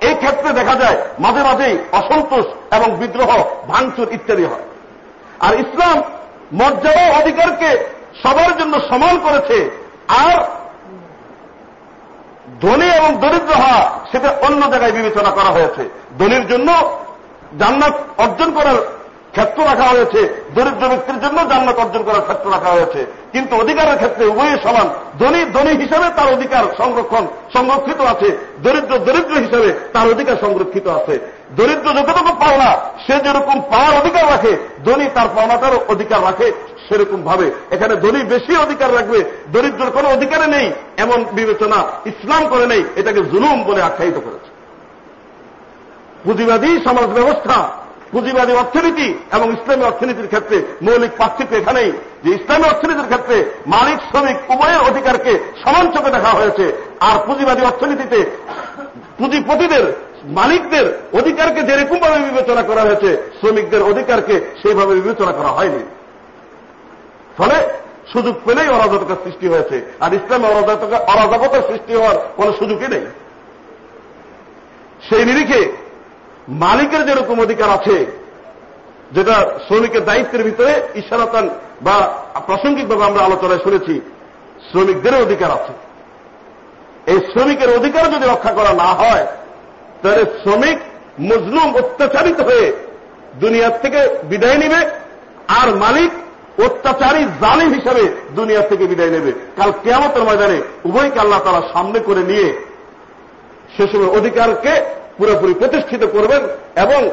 [0.00, 3.30] এই ক্ষেত্রে দেখা যায় মাঝে মাঝেই অসন্তোষ এবং বিদ্রোহ,
[3.68, 4.66] ভাঙচুর ইত্যাদি হয়।
[5.40, 6.02] আর ইসলাম
[6.52, 7.70] মর্যাদা অধিকারকে
[8.22, 9.70] সবার জন্য সমান করেছে,
[10.08, 10.36] আর
[12.60, 13.82] ধনী এবং দরিদ্র হওয়া
[14.12, 16.68] সেটা অন্য জায়গায় বিবেচনা করা হয়েছে। ধনীর জন্য
[17.58, 18.97] জান্নাত অর্জন করার
[19.30, 24.26] ক্ষেত্র রাখা হয়েছে। দরিদ্র ব্যক্তির জন্য জান্নাত অর্জন করার ক্ষেত্র রাখা হয়েছে। কিন্তু অধিকারের ক্ষেত্রে
[24.26, 24.88] উভয়ই সমান।
[25.18, 31.18] ধনী ধনী হিসাবে তার অধিকার সংরক্ষণ, সংরক্ষিত আছে। দরিদ্র দরিদ্র হিসাবে তার অধিকার সংরক্ষিত আছে।
[31.56, 32.70] দরিদ্র যতটুকু পাওনা
[33.06, 36.52] সে যেরকম পাওয়ার অধিকার রাখে, ধনী তার পাওনাটারও অধিকার রাখে
[36.88, 42.66] সেরকম ভাবে। এখানে ধনী বেশি অধিকার রাখবে, দরিদ্রের কোনো অধিকারে নেই এমন বিবেচনা ইসলাম করে
[42.66, 44.50] নেই, এটাকে জুলুম বলে আখ্যায়িত করেছে।
[46.24, 51.92] পুঁজিবাদী সমাজ ব্যবস্থা পুঁজিবাদী অর্থনীতি এবং ইসলামী অর্থনীতির ক্ষেত্রে মৌলিক পার্থক্য এখানেই।
[52.24, 58.30] যে ইসলামী অর্থনীতির ক্ষেত্রে মালিক, শ্রমিক উভয়ের অধিকারকে সমান চোখে দেখা হয়েছে। আর পুঁজিবাদী অর্থনীতিতে
[59.18, 59.92] পুঁজিপতিদের,
[60.24, 65.82] মালিকদের অধিকারকে যেরকমভাবে বিবেচনা করা হয়েছে, শ্রমিকদের অধিকারকে সেইভাবে বিবেচনা করা হয়নি।
[67.38, 67.68] ফলে
[68.12, 73.06] সুযোগ পেলেই অরাজকতার সৃষ্টি হয়েছে। আর ইসলামে অরাজকতার সৃষ্টি হওয়ার কোন সুযোগই নেই।
[75.08, 75.87] সেই নিরিখে
[76.48, 78.06] মালিকের যেরকম অধিকার আছে,
[79.12, 79.36] যেটা
[79.68, 81.48] শ্রমিকের দায়িত্বের ভিতরে ইশারাতান
[81.82, 81.96] বা
[82.46, 84.00] প্রাসঙ্গিকভাবে আমরা আলোচনায় শুনেছি,
[84.70, 85.72] শ্রমিকদের অধিকার আছে।
[87.06, 89.26] এই শ্রমিকের অধিকার যদি রক্ষা করা না হয়,
[90.02, 90.78] তাহলে শ্রমিক
[91.20, 92.72] মজলুম, অত্যাচারিত হয়ে
[93.34, 94.80] দুনিয়ার থেকে বিদায় নিবে,
[95.60, 96.10] আর মালিক
[96.66, 102.22] অত্যাচারী, জালিম হিসাবে দুনিয়ার থেকে বিদায় নেবে। কাল কেয়ামতের ময়দানে উভয়কে আল্লাহ তারা সামনে করে
[102.22, 102.52] নিয়ে
[103.76, 106.42] সেসবের অধিকারকে পুরোপুরি প্রতিষ্ঠিত করবেন
[106.82, 107.10] এবং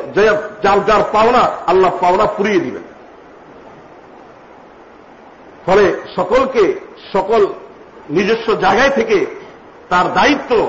[0.61, 2.81] যার যার পাওনা, আল্লাহ পাওনা পুরিয়ে দিবেন।
[5.65, 6.79] ফলে সকলকে,
[7.13, 7.47] সকল
[8.09, 9.25] নিজস্ব জায়গায় থেকে
[9.89, 10.67] তার দায়িত্ব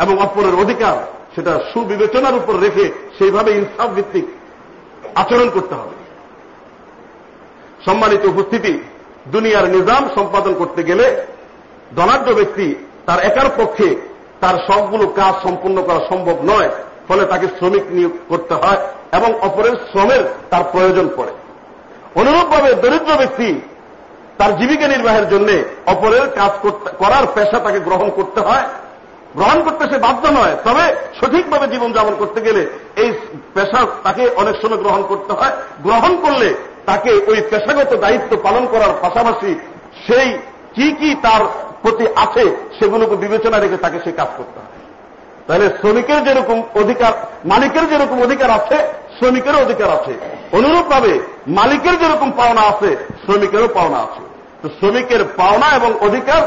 [0.00, 0.96] এবং অপরের অধিকার
[1.34, 4.24] সেটা সুবিবেচনার উপর রেখে সেইভাবে ইনসাফ ভিত্তিক
[5.14, 5.96] আচরণ করতে হবে।
[7.84, 8.82] সম্মানিত উপস্থিতি,
[9.26, 11.26] দুনিয়ার নিজাম সম্পাদন করতে গেলে
[11.96, 12.74] ধনাঢ্য ব্যক্তি
[13.06, 14.11] তার একার পক্ষে
[14.42, 16.68] তার সবগুলো কাজ সম্পূর্ণ করা সম্ভব নয়,
[17.08, 18.80] ফলে তাকে শ্রমিক নিয়োগ করতে হয়
[19.16, 21.32] এবং অপরের শ্রমের তার প্রয়োজন পড়ে।
[22.20, 23.48] অনুরূপভাবে দরিদ্র ব্যক্তি
[24.38, 25.48] তার জীবিকা নির্বাহের জন্য
[25.92, 26.52] অপরের কাজ
[27.02, 28.66] করার পেশা তাকে গ্রহণ করতে হয়।
[29.38, 30.84] গ্রহণ করতে সে বাধ্য নয়, তবে
[31.18, 32.62] সঠিকভাবে জীবনযাপন করতে গেলে
[33.02, 33.10] এই
[33.54, 35.54] পেশা তাকে অনেক সময় গ্রহণ করতে হয়।
[35.86, 36.48] গ্রহণ করলে
[36.88, 39.50] তাকে ওই পেশাগত দায়িত্ব পালন করার পাশাপাশি
[40.06, 40.28] সেই
[40.76, 41.42] কি কি তার
[41.82, 44.80] প্রতি আছে, সেগুলোকে বিবেচনা রেখে তাকে সে কাজ করতে হয়।
[45.46, 47.12] তাহলে শ্রমিকের যেরকম অধিকার,
[47.44, 48.76] মালিকের যেরকম অধিকার আছে,
[49.18, 50.12] শ্রমিকেরও অধিকার আছে।
[50.52, 51.18] অনুরূপভাবে
[51.48, 54.22] মালিকের যেরকম পাওনা আছে, শ্রমিকেরও পাওনা আছে।
[54.62, 56.42] তো শ্রমিকের পাওনা এবং অধিকার,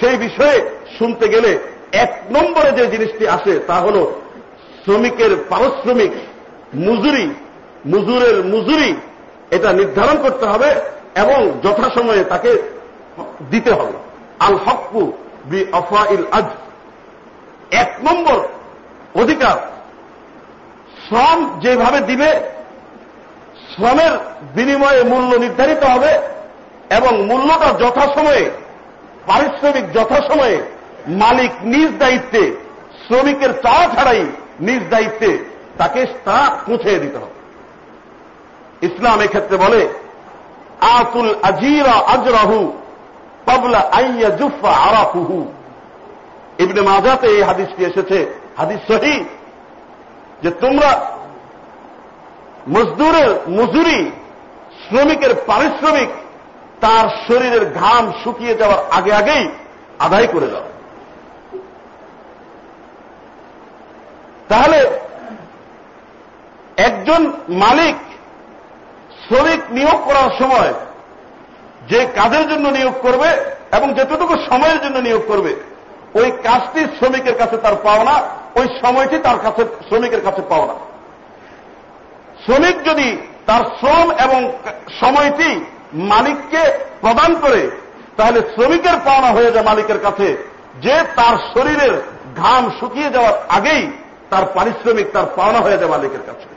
[0.00, 1.58] সেই বিষয়ে শুনতে গেলে
[1.92, 4.06] এক নম্বরে যে জিনিসটি আসে, তা হল
[4.84, 6.12] শ্রমিকের পারিশ্রমিক,
[6.76, 7.34] মজুরি,
[7.86, 8.96] মজুরের মজুরি,
[9.50, 10.68] এটা নির্ধারণ করতে হবে
[11.14, 12.50] এবং যথাসময়ে তাকে
[13.50, 14.05] দিতে হবে।
[14.40, 15.12] আল হকু
[15.44, 15.60] বি
[16.10, 16.44] ইল আজ
[17.70, 18.38] এক নম্বর
[19.14, 19.56] অধিকার,
[21.04, 22.40] শ্রম যেভাবে দিবে,
[23.70, 24.10] শ্রমের
[24.54, 26.18] বিনিময়ে মূল্য নির্ধারিত হবে
[26.90, 28.50] এবং মূল্যটা যথাসময়ে,
[29.26, 30.60] পারিশ্রমিক যথাসময়ে,
[31.08, 32.56] মালিক নিজ দায়িত্বে,
[33.06, 34.26] শ্রমিকের চাওয়া ছাড়াই
[34.60, 35.38] নিজ দায়িত্বে,
[35.78, 37.36] তাকে তা পৌঁছে দিতে হবে।
[38.86, 39.88] ইসলাম এক্ষেত্রে বলে
[40.80, 42.72] আতুল আজিরা আজরাহু
[46.58, 48.40] ইবনে মাজাতে এই হাদিসটি এসেছে?
[48.56, 49.24] হাদিস সহি।
[50.42, 51.16] যে তোমরা
[52.68, 54.10] মজদুরের মজুরি,
[54.88, 56.08] শ্রমিকের পারিশ্রমিক,
[56.80, 59.48] তার শরীরের ঘাম শুকিয়ে যাওয়ার আগে আগেই
[59.98, 60.62] আদায় করে দাও।
[64.48, 64.90] তাহলে
[66.76, 67.96] একজন মালিক
[69.26, 70.74] শ্রমিক নিয়োগ করার সময়
[71.88, 73.28] যে কাজের জন্য নিয়োগ করবে
[73.76, 75.54] এবং যতটুকু সময়ের জন্য নিয়োগ করবে,
[76.14, 78.22] ওই কাজটি শ্রমিকের কাছে তার পাওনা,
[78.54, 80.74] ওই সময়টি তার কাছে, শ্রমিকের কাছে পাওনা।
[82.44, 84.52] শ্রমিক যদি তার শ্রম এবং
[85.00, 85.60] সময়টি
[85.92, 86.62] মালিককে
[87.00, 87.70] প্রদান করে,
[88.16, 90.36] তাহলে শ্রমিকের পাওনা হয়ে যায় মালিকের কাছে।
[90.82, 92.02] যে তার শরীরের
[92.36, 93.90] ঘাম শুকিয়ে যাওয়ার আগেই
[94.30, 96.48] তার পারিশ্রমিক, তার পাওনা হয়ে যায় মালিকের কাছে।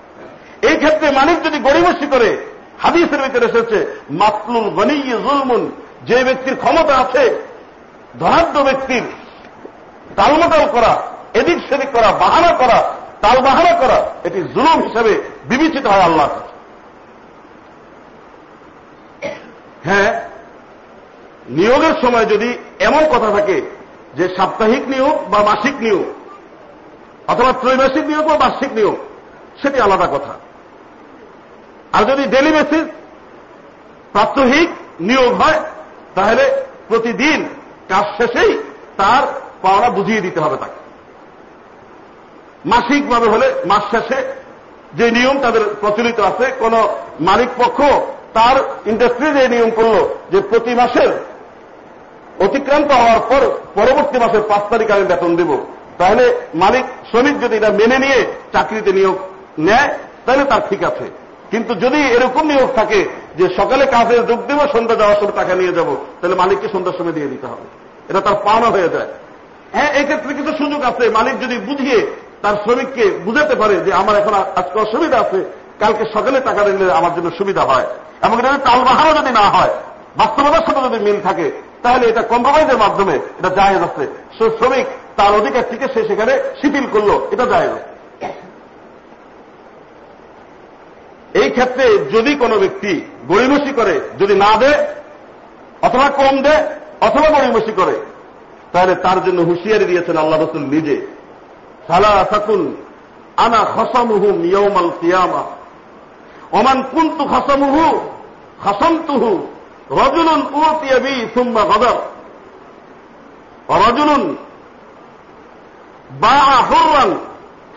[0.67, 2.48] এই ক্ষেত্রে মালিক যদি গরিবসি করে
[2.79, 3.77] হাদিসের ভিতরে এসেছে
[4.09, 5.71] মাতলুল গনিয়ে জুলমুন,
[6.03, 7.23] যে ব্যক্তির ক্ষমতা আছে,
[8.19, 9.03] ধনাঢ্য ব্যক্তির
[10.15, 10.91] তালমতাল করা,
[11.33, 16.29] এদিক সেদিক করা, বাহানা করা, তাল বাহানা করা, এটি জুলুম হিসাবে বিবেচিত হয় আল্লাহ
[19.85, 20.21] হ্যাঁ
[21.49, 23.61] নিয়োগের সময় যদি এমন কথা থাকে
[24.13, 26.05] যে সাপ্তাহিক নিয়োগ বা মাসিক নিয়োগ,
[27.27, 28.97] অথবা ত্রৈমাসিক নিয়োগ বা বার্ষিক নিয়োগ,
[29.61, 30.33] সেটি আলাদা কথা।
[31.93, 32.85] আর যদি ডেলি বেসিস
[34.11, 35.59] প্রাত্যহিক নিয়োগ হয়,
[36.15, 36.43] তাহলে
[36.87, 37.39] প্রতিদিন
[37.89, 38.51] কাজ শেষেই
[38.97, 39.23] তার
[39.61, 40.79] পাওনা বুঝিয়ে দিতে হবে তাকে।
[42.65, 44.19] মাসিকভাবে হলে মাস শেষে
[44.93, 46.73] যে নিয়ম তাদের প্রচলিত আছে, কোন
[47.19, 47.79] মালিক পক্ষ
[48.33, 49.95] তার ইন্ডাস্ট্রি যে নিয়ম করল,
[50.31, 51.11] যে প্রতি মাসের
[52.39, 53.41] অতিক্রান্ত হওয়ার পর
[53.75, 55.51] পরবর্তী মাসের পাঁচ তারিখ আমি বেতন দেব,
[55.97, 58.19] তাহলে মালিক, শ্রমিক যদি এটা মেনে নিয়ে
[58.53, 59.17] চাকরিতে নিয়োগ
[59.59, 59.89] নেয়,
[60.25, 61.05] তাহলে তার ঠিক আছে।
[61.51, 63.05] কিন্তু যদি এরকম নিয়োগ থাকে
[63.37, 67.11] যে সকালে কাজে যোগ দেব সন্ধ্যা যাওয়ার সময় টাকা নিয়ে যাব, তাহলে মালিককে সন্ধ্যার সময়
[67.11, 67.65] দিয়ে দিতে হবে।
[68.09, 69.07] এটা তার পাওনা হয়ে যায়।
[69.73, 71.99] হ্যাঁ এক্ষেত্রে কিছু সুযোগ আছে। মালিক যদি বুঝিয়ে
[72.41, 75.39] তার শ্রমিককে বুঝাতে পারে যে আমার এখন আজকে অসুবিধা আছে,
[75.79, 77.85] কালকে সকালে টাকা দিলে আমার জন্য সুবিধা হয়।
[78.23, 79.73] এবং এটা তালবাহারও যদি না হয়
[80.17, 81.51] বাস্তবতার সাথে যদি মিল থাকে,
[81.83, 84.05] তাহলে এটা কম্প্রোমাইজের মাধ্যমে এটা জায়েজ আছে।
[84.37, 84.85] শ্রমিক
[85.17, 87.71] তার অধিকার থেকে সে সেখানে শিথিল করল, এটা জায়েজ।
[91.34, 92.92] এই ক্ষেত্রে যদি কোনো ব্যক্তি
[93.28, 94.80] গরিমসি করে যদি না দেয়
[95.82, 96.62] অথবা কম দেয়
[97.00, 97.96] অথবা গরিমসি করে
[98.72, 100.96] তাহলে তার জন্য হুঁশিয়ারি দিয়েছেন আল্লাহ রসুল নিজে
[101.88, 102.60] সালা সাকুন
[103.36, 105.42] আনা খসামুহু মিয়মাল কিয়ামা
[106.52, 107.84] ওমান কুন্তু খসামুহু
[108.64, 109.30] খসমতুহু
[109.92, 111.96] রজুলুন উতিয়াবি সুম্মা গদর
[113.78, 114.22] রজুলুন
[116.20, 116.36] বা
[116.68, 117.10] হুরান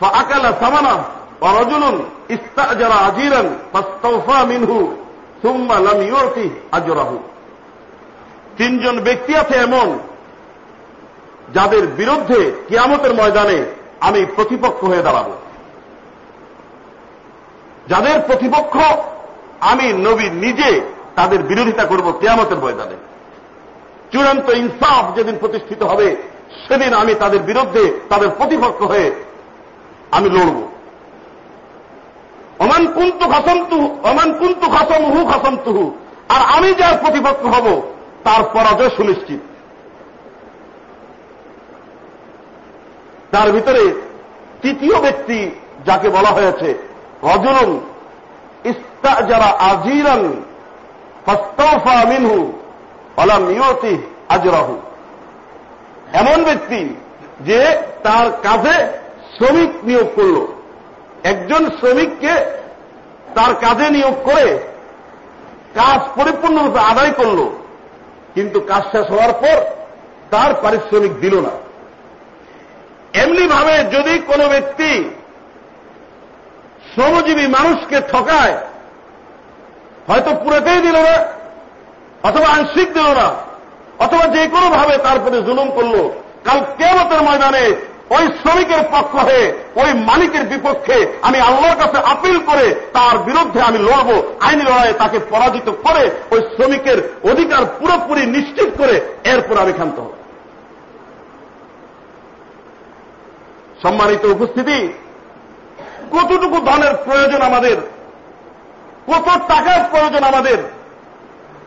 [0.00, 0.96] فأكل ثمنه
[1.40, 1.84] ورجل
[2.30, 4.70] استأجر عجيرا فاستوفى منه
[5.42, 7.10] ثم لم يعطه أجره
[8.58, 9.88] তিনজন ব্যক্তি আছে এমন
[11.54, 13.58] যাদের বিরুদ্ধে কিয়ামতের ময়দানে
[14.00, 15.28] আমি প্রতিপক্ষ হয়ে দাঁড়াব
[17.88, 18.74] যাদের প্রতিপক্ষ
[19.60, 20.70] আমি নবী নিজে
[21.16, 22.96] তাদের বিরোধিতা করব কেয়ামতের ময়দানে
[24.12, 26.08] চূড়ান্ত ইনসাফ যেদিন প্রতিষ্ঠিত হবে
[26.66, 29.08] সেদিন আমি তাদের বিরুদ্ধে তাদের প্রতিপক্ষ হয়ে
[30.10, 30.58] আমি লড়ব
[32.63, 35.97] অমান কুন্তু খসন্তু, অমান কুন্তু খসম হু খসম তুহু
[36.29, 37.81] আর আমি যার প্রতিপক্ষ হব,
[38.23, 39.39] তার পরাজয় সুনিশ্চিত।
[43.31, 43.83] তার ভিতরে
[44.61, 45.51] তৃতীয় ব্যক্তি
[45.85, 46.69] যাকে বলা হয়েছে
[47.23, 47.71] রজনুন
[48.65, 50.23] ইস্তা যারা আজিরান
[51.25, 52.53] ফস্তফা মিনহু,
[53.17, 53.43] অলাম
[54.29, 54.75] আজরাহু।
[56.13, 56.95] এমন ব্যক্তি
[57.39, 57.59] যে
[58.03, 58.77] তার কাজে
[59.35, 60.52] শ্রমিক নিয়োগ করল।
[61.31, 62.33] একজন শ্রমিককে
[63.35, 64.47] তার কাজে নিয়োগ করে
[65.79, 67.39] কাজ পরিপূর্ণরূপে আদায় করল,
[68.35, 69.57] কিন্তু কাজ শেষ হওয়ার পর
[70.31, 71.53] তার পারিশ্রমিক দিল না।
[73.23, 74.91] এমনি ভাবে যদি কোনো ব্যক্তি
[76.89, 78.55] শ্রমজীবী মানুষকে ঠকায়,
[80.07, 81.17] হয়তো পুরোটাই দিল না,
[82.27, 83.27] অথবা আংশিক দিল না,
[83.99, 85.95] অথবা যে কোনো ভাবে তারপরে জুলুম করল।
[86.45, 87.65] কাল কেমতের ময়দানে
[88.09, 93.79] ওই শ্রমিকের পক্ষ হয়ে, ওই মালিকের বিপক্ষে আমি আল্লাহর কাছে আপিল করে তার বিরুদ্ধে আমি
[93.79, 99.99] লড়ব, আইনি লড়াইয়ে তাকে পরাজিত করে ওই শ্রমিকের অধিকার পুরোপুরি নিশ্চিত করে এরপর আমি ক্ষান্ত
[99.99, 100.13] হব।
[103.81, 104.93] সম্মানিত উপস্থিতি,
[106.11, 107.77] কতটুকু ধনের প্রয়োজন আমাদের?
[109.07, 110.57] কত টাকার প্রয়োজন আমাদের?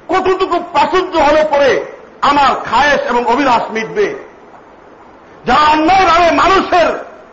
[0.08, 1.84] কতটুকু প্রাচুর্য হলে পরে
[2.22, 4.25] আমার খায়েশ এবং অভিলাষ মিটবে?
[5.46, 6.88] যারা অন্যায়ভাবে মানুষের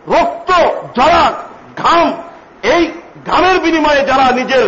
[0.08, 0.50] রক্ত
[0.96, 1.32] জড়া
[1.76, 2.12] ঘাম,
[2.62, 2.82] এই
[3.26, 4.64] ঘামের বিনিময়ে যারা নিজের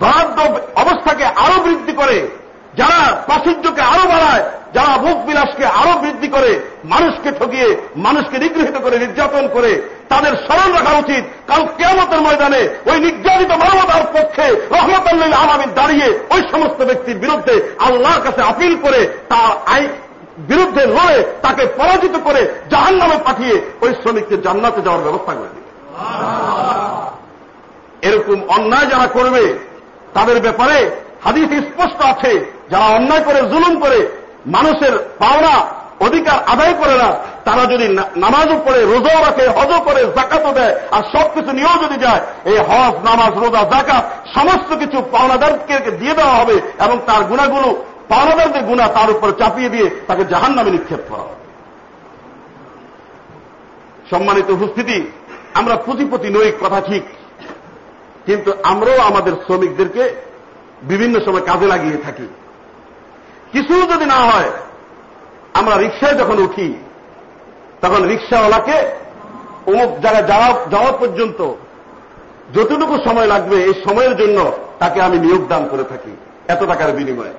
[0.00, 0.38] ধনাঢ্য
[0.74, 2.28] অবস্থাকে আরও বৃদ্ধি করে,
[2.76, 8.98] যারা প্রাচুর্যকে আরও বাড়ায়, যারা ভোগ বিলাসকে আরও বৃদ্ধি করে, মানুষকে ঠকিয়ে মানুষকে নিগৃহীত করে,
[8.98, 9.72] নির্যাতন করে,
[10.08, 16.42] তাদের স্মরণ রাখা উচিত। কারণ কেমতের ময়দানে ওই নির্যাতিত মানবতার পক্ষে রহমতাল্লাহ আলামিন দাঁড়িয়ে ওই
[16.52, 19.88] সমস্ত ব্যক্তির বিরুদ্ধে আল্লাহর কাছে আপিল করে তার আই
[20.38, 25.70] বিরুদ্ধে লড়ে তাকে পরাজিত করে জাহান নামে পাঠিয়ে ওই শ্রমিককে জান্নাতে যাওয়ার ব্যবস্থা করে দিবে।
[28.08, 29.54] এরকম অন্যায় যারা করবে,
[30.14, 30.90] তাদের ব্যাপারে
[31.24, 34.08] হাদিস স্পষ্ট আছে। যারা অন্যায় করে, জুলুম করে,
[34.46, 35.54] মানুষের পাওনা,
[36.00, 37.10] অধিকার আদায় করে না,
[37.44, 42.20] তারা যদি নামাজও পড়ে, রোজাও রাখে, হজও করে জাকাতও দেয়, আর সবকিছু নিয়েও যদি যায়,
[42.44, 48.62] এই হজ, নামাজ, রোজা জাকাত সমস্ত কিছু পাওনাদারকে দিয়ে দেওয়া হবে এবং তার গুণাগুলো পাওনাদারদের
[48.62, 51.26] গুণা তার উপর চাপিয়ে দিয়ে তাকে জাহান নামে নিক্ষেপ করা
[54.10, 54.98] সম্মানিত উপস্থিতি,
[55.54, 57.04] আমরা পুঁজিপতি নই কথা ঠিক,
[58.26, 60.02] কিন্তু আমরাও আমাদের শ্রমিকদেরকে
[60.82, 62.26] বিভিন্ন সময় কাজে লাগিয়ে থাকি।
[63.52, 64.50] কিছু যদি না হয়,
[65.54, 66.68] আমরা রিক্সায় যখন উঠি,
[67.80, 68.76] তখন রিক্সাওয়ালাকে
[69.66, 71.40] অমুক জায়গায় যাওয়া যাওয়া পর্যন্ত
[72.54, 74.38] যতটুকু সময় লাগবে, এই সময়ের জন্য
[74.78, 76.12] তাকে আমি নিয়োগ দান করে থাকি,
[76.48, 77.34] এত টাকার বিনিময়ে।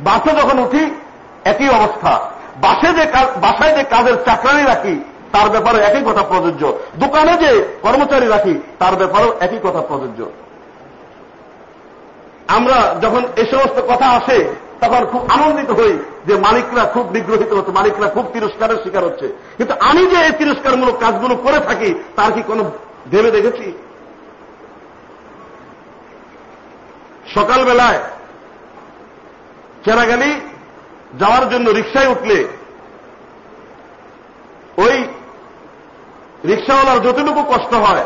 [0.00, 0.90] বাসে যখন উঠি,
[1.44, 2.20] একই অবস্থা।
[2.56, 3.04] বাসে যে
[3.40, 8.96] বাসায় যে কাজের চাকরানি রাখি, তার ব্যাপারে একই কথা প্রযোজ্য। দোকানে যে কর্মচারী রাখি, তার
[8.96, 10.30] ব্যাপারেও একই কথা প্রযোজ্য।
[12.48, 17.72] আমরা যখন এ সমস্ত কথা আসে, তখন খুব আনন্দিত হই যে মালিকরা খুব নিগ্রহিত হচ্ছে,
[17.72, 22.42] মালিকরা খুব তিরস্কারের শিকার হচ্ছে। কিন্তু আমি যে এই তিরস্কারমূলক কাজগুলো করে থাকি, তার কি
[22.42, 22.70] কোনো
[23.10, 23.72] ভেবে দেখেছি?
[27.34, 27.98] সকালবেলায়
[29.84, 30.40] চেরাগালি
[31.18, 32.38] যাওয়ার জন্য রিক্সায় উঠলে,
[34.76, 35.04] ওই
[36.44, 38.04] রিক্সাওয়ালার যতটুকু কষ্ট হয়,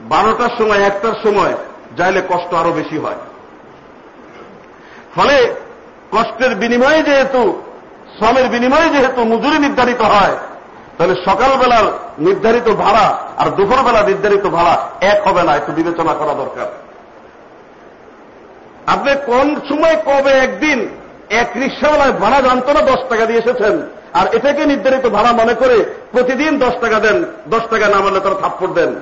[0.00, 1.54] বারোটার সময়, একটার সময়
[1.96, 3.20] যাইলে কষ্ট আরও বেশি হয়।
[5.14, 5.54] ফলে
[6.12, 7.62] কষ্টের বিনিময়ে যেহেতু,
[8.18, 10.36] শ্রমের বিনিময়ে যেহেতু মজুরি নির্ধারিত হয়,
[10.98, 11.86] তাহলে সকালবেলার
[12.18, 16.83] নির্ধারিত ভাড়া আর দুপুরবেলা নির্ধারিত ভাড়া এক হবে না, একটু বিবেচনা করা দরকার।
[18.86, 20.88] আপনি কোন সময় কবে একদিন
[21.30, 23.82] এক রিক্সাওয়ালায় ভাড়া জানতো না দশ টাকা দিয়ে এসেছেন?
[24.12, 28.34] আর এটাকে নির্ধারিত ভাড়া মনে করে প্রতিদিন দশ টাকা দেন, দশ টাকা না মানলে তারা
[28.34, 28.94] থাপ্পড় দেন।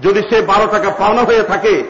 [0.00, 1.84] যদি সে বারো টাকা পাওনা হয়ে থাকে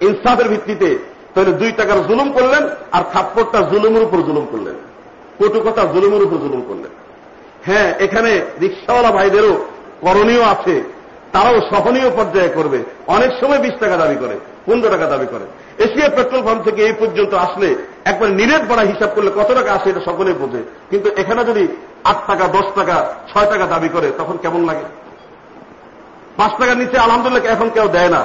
[0.00, 0.98] ইনসাফের ভিত্তিতে,
[1.34, 4.74] তাহলে দুই টাকার জুলুম করলেন আর থাপ্পড়টা জুলুমের উপর জুলুম করলেন।
[5.38, 6.92] কটু কথা জুলুমের উপর জুলুম করলেন।
[7.66, 9.64] হ্যাঁ এখানে রিক্সাওয়ালা ভাইদেরও
[10.00, 10.82] করণীয় আছে।
[11.32, 15.46] তারাও সহনীয় পর্যায়ে করবে। অনেক সময় বিশ টাকা দাবি করে। পনেরো টাকা দাবি করে?
[15.84, 17.68] এশিয়া পেট্রোল পাম্প থেকে এই পর্যন্ত আসলে
[18.10, 21.64] একবার নিরেট ভাড়া হিসাব করলে কত টাকা আসে এটা সকলে বোঝে। কিন্তু এখানে যদি
[22.10, 22.96] আট টাকা, দশ টাকা,
[23.30, 24.86] ছয় টাকা দাবি করে, তখন কেমন লাগে?
[26.38, 28.22] পাঁচ টাকার নিচে আলহামদুলিল্লাহ এখন কেউ দেয় না।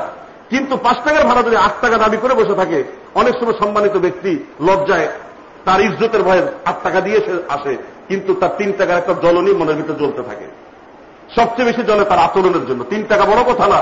[0.49, 2.79] কিন্তু পাঁচ টাকার ভাড়া যদি আট টাকা দাবি করে বসে থাকে,
[3.15, 4.31] অনেক সময় সম্মানিত ব্যক্তি
[4.67, 5.07] লজ্জায়
[5.65, 7.19] তার ইজ্জতের ভয়ে আট টাকা দিয়ে
[7.49, 7.73] আসে,
[8.09, 10.47] কিন্তু তার তিন টাকার একটা জ্বলনি মনের ভিতরে জ্বলতে থাকে।
[11.35, 13.79] সবচেয়ে বেশি জলে তার আচরণের জন্য। তিন টাকা বড় কথা না।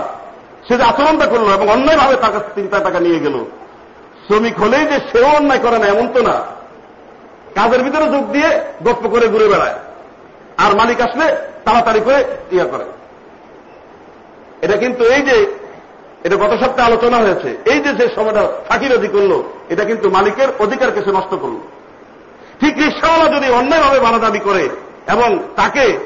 [0.68, 3.46] সে যে আচরণটা করল এবং অন্যায়ভাবে তার কাছে তিন টাকা নিয়ে গেল।
[4.28, 6.44] শ্রমিক হলেই যে সেও অন্যায় করে না, এমন তো না।
[7.56, 8.50] কাজের ভিতরে যোগ দিয়ে
[8.84, 9.74] গপ্প করে ঘুরে বেড়ায়।
[10.58, 12.84] আর মালিক আসলে তাড়াতাড়ি করে ইয়া করে।
[14.62, 15.54] এটা কিন্তু এই যে,
[16.24, 20.92] এটা গত সপ্তাহে আলোচনা হয়েছে, এই যে যে সময়টা ফাঁকিবাজি করল, এটা কিন্তু মালিকের অধিকার
[20.92, 21.56] কিছু নষ্ট করল।
[22.60, 24.70] ঠিক রিক্সাওয়ালা যদি অন্যায়ভাবে ভাড়া দাবি করে
[25.08, 25.98] এবং তাকে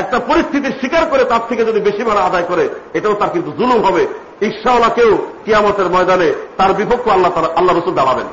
[0.00, 2.64] একটা পরিস্থিতি স্বীকার করে তার থেকে যদি বেশি ভাড়া আদায় করে,
[2.94, 4.02] এটাও তার কিন্তু জুলুম হবে।
[4.42, 5.12] রিক্সাওয়ালাকেও
[5.44, 6.28] কিয়ামতের ময়দানে
[6.58, 8.28] তার বিপক্ষ আল্লাহ আল্লাহ রসুল দাঁড়াবেন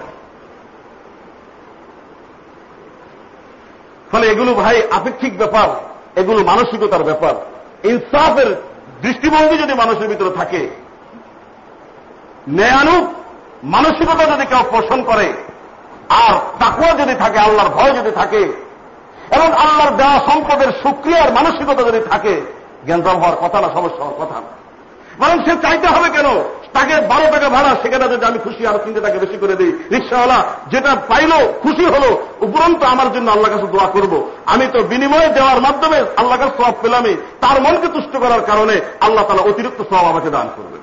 [4.12, 5.68] ফলে এগুলো ভাই আপেক্ষিক ব্যাপার,
[6.22, 7.34] এগুলো মানসিকতার ব্যাপার।
[7.92, 8.50] ইনসাফের
[9.02, 10.62] দৃষ্টিভঙ্গি যদি মানুষের ভিতরে থাকে
[12.58, 13.04] ন্যায়ানুক
[13.76, 15.28] মানসিকতা যদি কেউ পোষণ করে,
[16.26, 18.42] আর তাকুয়া যদি থাকে, আল্লাহর ভয় যদি থাকে
[19.32, 22.42] এবং আল্লাহর দেওয়া সম্পদের সুক্রিয়ার মানসিকতা যদি থাকে
[22.86, 24.60] জ্ঞানজাম হওয়ার কথা না, সমস্যা হওয়ার কথা না।
[25.20, 26.28] বরং সে চাইতে হবে কেন?
[26.74, 30.44] তাকে বারো টাকা ভাড়া, সেখানে যদি আমি খুশি, আরও তিনটে টাকা বেশি করে দিই। রিক্সাওয়ালা
[30.72, 32.10] যেটা পাইল, খুশি হলো,
[32.42, 36.74] উপরন্ত আমার জন্য আল্লাহ কাছে দোয়া করব। আমি তো বিনিময়ে দেওয়ার মাধ্যমে আল্লাহ কাছে সব
[36.82, 40.82] পেলামই তার মনকে তুষ্ট করার কারণে আল্লাহ তালা অতিরিক্ত সব আমাকে দান করবেন।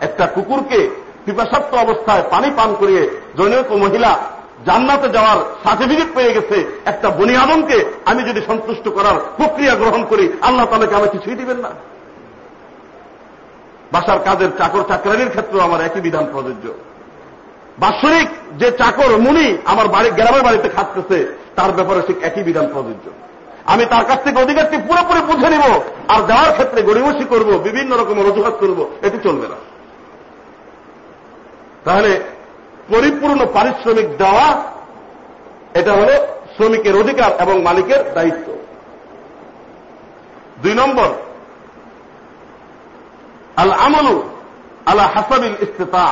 [0.00, 0.90] একটা কুকুরকে
[1.24, 4.18] পিপাসাত্ম অবস্থায় পানি পান করিয়ে জনৈক মহিলা
[4.66, 10.32] জান্নাতে যাওয়ার সার্টিফিকেট পেয়ে গেছে একটা বনি আদমকে আমি যদি সন্তুষ্ট করার প্রক্রিয়া গ্রহণ করি,
[10.42, 11.70] আল্লাহ তালাকে আমার কিছুই দিবেন না।
[13.92, 16.68] বাসার কাজের চাকর চাকরানির ক্ষেত্রেও আমার একই বিধান প্রযোজ্য।
[17.78, 21.18] বাৎসরিক যে চাকর মুনি আমার বাড়ি, গ্রামের বাড়িতে খাটতেছে,
[21.56, 23.06] তার ব্যাপারে ঠিক একই বিধান প্রযোজ্য।
[23.66, 25.64] আমি তার কাছ থেকে অধিকারটি পুরোপুরি বুঝে নিব
[26.08, 29.58] আর দেওয়ার ক্ষেত্রে গরিবসি করব, বিভিন্ন রকমের অজুহাত করব এটি চলবে না।
[31.84, 32.20] তাহলে
[32.90, 34.48] পরিপূর্ণ পারিশ্রমিক দেওয়া,
[35.74, 36.10] এটা হল
[36.54, 38.46] শ্রমিকের অধিকার এবং মালিকের দায়িত্ব।
[40.62, 41.08] দুই নম্বর
[43.62, 44.16] আল আমলু
[44.86, 46.06] আলা হাসাবিল ইস্তেতা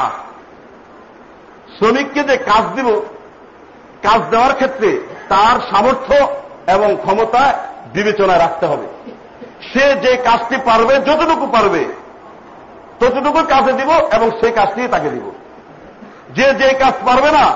[1.77, 2.89] শ্রমিককে যে কাজ দিব,
[4.03, 4.91] কাজ দেওয়ার ক্ষেত্রে
[5.29, 6.17] তার সামর্থ্য
[6.67, 7.43] এবং ক্ষমতা
[7.95, 8.87] বিবেচনায় রাখতে হবে।
[9.69, 11.83] সে যে কাজটি পারবে, যতটুকু পারবে,
[13.01, 15.27] ততটুকু কাজে দিব এবং সেই কাজটি তাকে দিব।
[16.37, 17.47] যে যে কাজ পারবে না,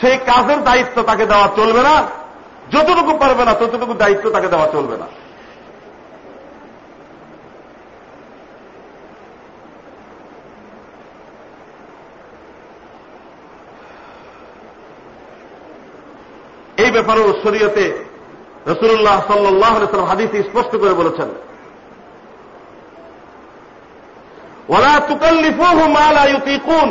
[0.00, 1.94] সেই কাজের দায়িত্ব তাকে দেওয়া চলবে না।
[2.72, 5.08] যতটুকু পারবে না, ততটুকু দায়িত্ব তাকে দেওয়া চলবে না।
[16.84, 17.86] এই ব্যাপারেও শরীয়তে
[18.66, 19.74] রসুল্লাহ সাল্লাহ
[20.10, 21.28] হাদিস স্পষ্ট করে বলেছেন
[24.68, 26.90] ওরা তুকাল্লিফুহ মালা ইউতিকুন।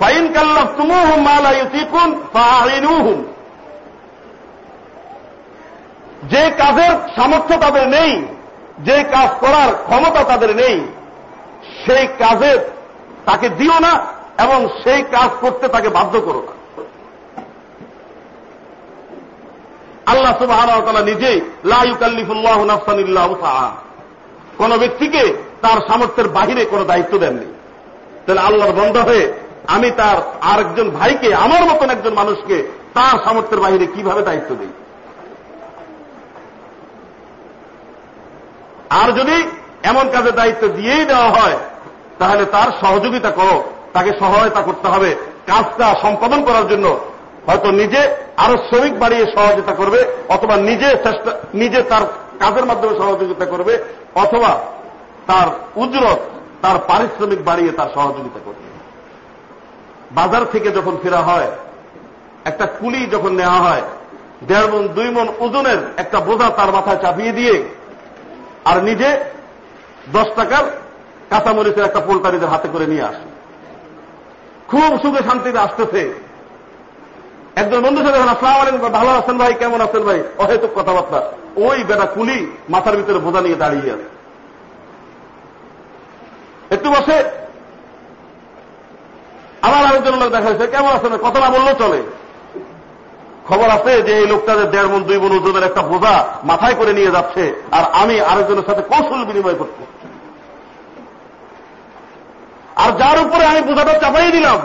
[0.00, 3.18] ফাইন কাল্লাফতুমুহুম মালা ইউতিকুন ফাআইনুহুম
[6.32, 8.12] যে কাজের সামর্থ্য তাদের নেই,
[8.86, 10.76] যে কাজ করার ক্ষমতা তাদের নেই,
[11.84, 12.58] সেই কাজের
[13.26, 13.92] তাকে দিও না
[14.44, 16.54] এবং সেই কাজ করতে তাকে বাধ্য করো না।
[20.12, 20.60] আল্লাহ সুবাহ
[21.10, 23.28] নিজেই লাইকাল্লিফুল্লাহ নাফসানিল্লাহ
[24.58, 25.22] কোন ব্যক্তিকে
[25.62, 27.48] তার সামর্থ্যের বাহিরে কোন দায়িত্ব দেননি।
[28.24, 29.24] তাহলে আল্লাহর বন্ধ হয়ে
[29.68, 34.68] আমি তার আরেকজন ভাইকে, আমার মতন একজন মানুষকে তার সামর্থ্যের বাহিরে কীভাবে দায়িত্ব দিই?
[38.90, 39.48] আর যদি
[39.82, 41.58] এমন কাজে দায়িত্ব দিয়েই দেওয়া হয়,
[42.18, 45.14] তাহলে তার সহযোগিতা করো। তাকে সহায়তা করতে হবে।
[45.46, 47.00] কাজটা সম্পাদন করার জন্য
[47.46, 50.96] হয়তো নিজে আরও শ্রমিক বাড়িয়ে সহযোগিতা করবে, অথবা নিজে
[51.54, 52.02] নিজে তার
[52.38, 53.84] কাজের মাধ্যমে সহযোগিতা করবে,
[54.14, 54.60] অথবা
[55.26, 55.46] তার
[55.76, 56.18] উজরত,
[56.62, 58.69] তার পারিশ্রমিক বাড়িয়ে তার সহযোগিতা করবে।
[60.10, 61.50] বাজার থেকে যখন ফেরা হয়,
[62.44, 63.82] একটা কুলি যখন নেওয়া হয়,
[64.48, 67.68] দেড় মন, দুই মন ওজনের একটা বোঝা তার মাথায় চাপিয়ে দিয়ে,
[68.64, 69.24] আর নিজে
[70.12, 70.64] দশ টাকার
[71.30, 73.26] কাঁচামরিচের একটা পোলটারিদের হাতে করে নিয়ে আসে।
[74.68, 76.02] খুব সুখে শান্তিতে আসতেছে।
[77.56, 79.54] একজন বন্ধু সাথে আসসালাম আলাইকুম, ভালো আছেন ভাই?
[79.54, 80.22] কেমন আছেন ভাই?
[80.38, 81.20] অহেতুক কথাবার্তা।
[81.56, 84.08] ওই বেটা কুলি মাথার ভিতরে বোঝা নিয়ে দাঁড়িয়ে আছে।
[86.74, 87.24] একটু বসে।
[89.66, 91.12] আমার আরেকজন লোক দেখা যাচ্ছে কেমন আছেন?
[91.26, 92.00] কথা না বললেও চলে।
[93.48, 96.14] খবর আছে যে এই লোকটাদের দেড় মন, দুই মন ওজনের একটা বোঝা
[96.50, 97.42] মাথায় করে নিয়ে যাচ্ছে,
[97.76, 99.82] আর আমি আরেকজনের সাথে কৌশল বিনিময় করছি
[102.82, 104.60] আর যার উপরে আমি বোঝাটা চাপাই দিলাম,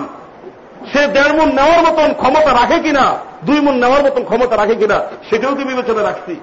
[0.92, 3.06] সে দেড় মন নেওয়ার মতন ক্ষমতা রাখে কিনা,
[3.48, 6.34] দুই মন নেওয়ার মতন ক্ষমতা রাখে কিনা, সেটাও তো বিবেচনা রাখছি।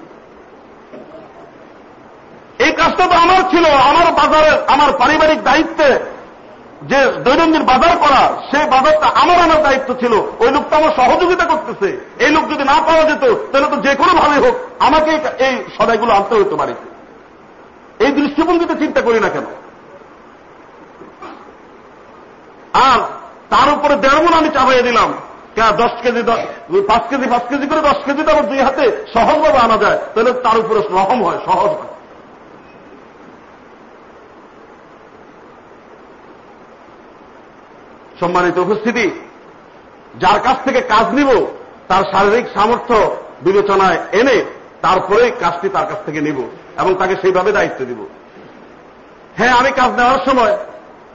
[2.65, 5.87] এই কাজটা তো আমার ছিল, আমার বাজারের, আমার পারিবারিক দায়িত্বে
[6.91, 10.13] যে দৈনন্দিন বাজার করা সেই বাজারটা আমার আমার দায়িত্ব ছিল।
[10.43, 11.89] ওই লোকটা আমার সহযোগিতা করতেছে।
[12.25, 14.55] এই লোক যদি না পাওয়া যেত, তাহলে তো যে কোনো ভাবে হোক,
[14.87, 15.11] আমাকে
[15.47, 16.73] এই সদাইগুলো আনতে হইতে পারে
[18.05, 19.45] এই দৃষ্টিভঙ্গিতে চিন্তা করি না কেন?
[22.87, 22.99] আর
[23.53, 25.11] তার উপরে দেড় মন আমি চাপাইয়ে দিলাম।
[25.81, 26.21] দশ কেজি
[26.89, 30.31] পাঁচ কেজি পাঁচ কেজি করে দশ কেজি তো আবার দুই হাতে সহজভাবে আনা যায়। তাহলে
[30.45, 31.92] তার উপরে রহম হয়, সহজ হয়।
[38.23, 39.05] সম্মানিত উপস্থিতি,
[40.19, 41.29] যার কাছ থেকে কাজ নিব,
[41.87, 42.95] তার শারীরিক সামর্থ্য
[43.41, 44.37] বিবেচনায় এনে
[44.81, 46.39] তারপরেই কাজটি তার কাছ থেকে নিব
[46.81, 48.01] এবং তাকে সেইভাবে দায়িত্ব দিব।
[49.37, 50.53] হ্যাঁ আমি কাজ নেওয়ার সময়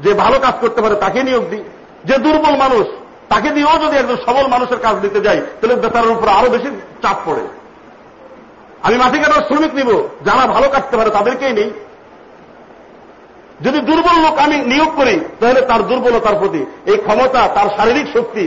[0.00, 1.64] যে ভালো কাজ করতে পারে তাকে নিয়োগ দিই।
[2.04, 2.86] যে দুর্বল মানুষ,
[3.28, 6.68] তাকে দিয়েও যদি একজন সবল মানুষের কাজ দিতে যাই, তাহলে বেতারের উপর আরও বেশি
[7.02, 7.44] চাপ পড়ে।
[8.82, 9.90] আমি মাটি কাটার শ্রমিক নিব,
[10.24, 11.70] যারা ভালো কাটতে পারে তাদেরকেই নেই।
[13.61, 18.42] যদি দুর্বল লোক আমি নিয়োগ করি, তাহলে তার দুর্বলতার প্রতি, এই ক্ষমতা, তার শারীরিক শক্তি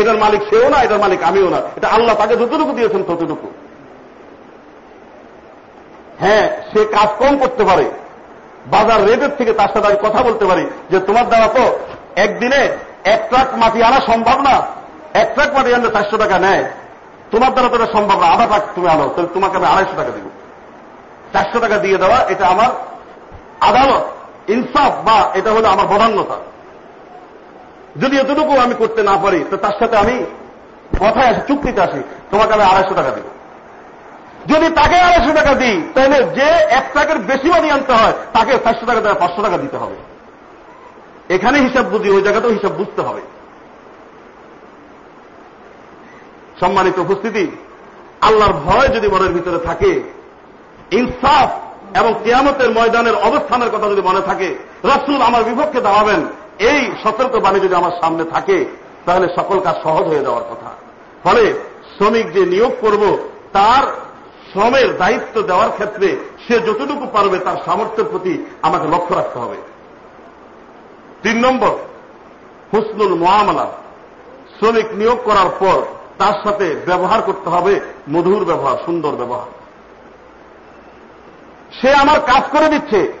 [0.00, 3.48] এটার মালিক সেও না, এটার মালিক আমিও না। এটা আল্লাহ তাকে যতটুকু দিয়েছেন ততটুকু।
[6.20, 7.84] হ্যাঁ সে কাজ কম করতে পারে।
[8.66, 11.64] বাজার রেটের থেকে তার সাথে আমি কথা বলতে পারি যে তোমার দ্বারা তো
[12.16, 12.62] একদিনে
[13.04, 14.54] এক ট্রাক মাটি আনা সম্ভব না।
[15.14, 16.64] এক ট্রাক মাটি আনলে চারশো টাকা নেয়।
[17.30, 20.10] তোমার দ্বারা তো এটা সম্ভব না, আধা ট্রাক তুমি আনো, তাহলে তোমাকে আমি আড়াইশো টাকা
[20.10, 20.26] দিব।
[21.32, 22.70] চারশো টাকা দিয়ে দেওয়া, এটা আমার
[23.60, 24.04] আদালত।
[24.48, 26.36] ইনসাফ বা এটা হলো আমার প্রধান্যতা
[27.96, 30.24] যদি এতটুকু আমি করতে না পারি, তো তার সাথে আমি
[31.00, 33.24] কথায় আসি, চুক্তিতে আসি, তোমাকে আমি আড়াইশো টাকা দিব।
[34.46, 38.86] যদি তাকে আড়াইশো টাকা দিই, তাহলে যে এক টাকার বেশি মানি আনতে হয়, তাকে চারশো
[38.86, 39.96] টাকা দেওয়া, পাঁচশো টাকা দিতে হবে।
[41.28, 43.20] এখানে হিসাব বুঝি, ওই জায়গাতেও হিসাব বুঝতে হবে।
[46.60, 47.56] সম্মানিত উপস্থিতি,
[48.20, 50.02] আল্লাহর ভয় যদি মনের ভিতরে থাকে,
[50.90, 51.50] ইনসাফ
[51.94, 56.26] এবং কেয়ামতের ময়দানের অবস্থানের কথা যদি মনে থাকে, রসুল আমার বিপক্ষে দাঁড়াবেন,
[56.58, 58.66] এই সতর্ক বাণী যদি আমার সামনে থাকে,
[59.06, 60.70] তাহলে সকল কাজ সহজ হয়ে যাওয়ার কথা।
[61.24, 61.54] ফলে
[61.96, 63.18] শ্রমিক যে নিয়োগ করব,
[63.52, 63.82] তার
[64.52, 66.16] শ্রমের দায়িত্ব দেওয়ার ক্ষেত্রে
[66.48, 69.56] সে যতটুকু পারবে তার সামর্থ্যের প্রতি আমাকে লক্ষ্য রাখতে হবে।
[71.22, 71.74] তিন নম্বর,
[72.72, 73.66] হুসনুল মোয়ামলা
[74.58, 75.82] শ্রমিক নিয়োগ করার পর
[76.18, 79.63] তার সাথে ব্যবহার করতে হবে মধুর ব্যবহার, সুন্দর ব্যবহার।
[81.80, 83.12] সে আমার কাজ করে দিচ্ছে।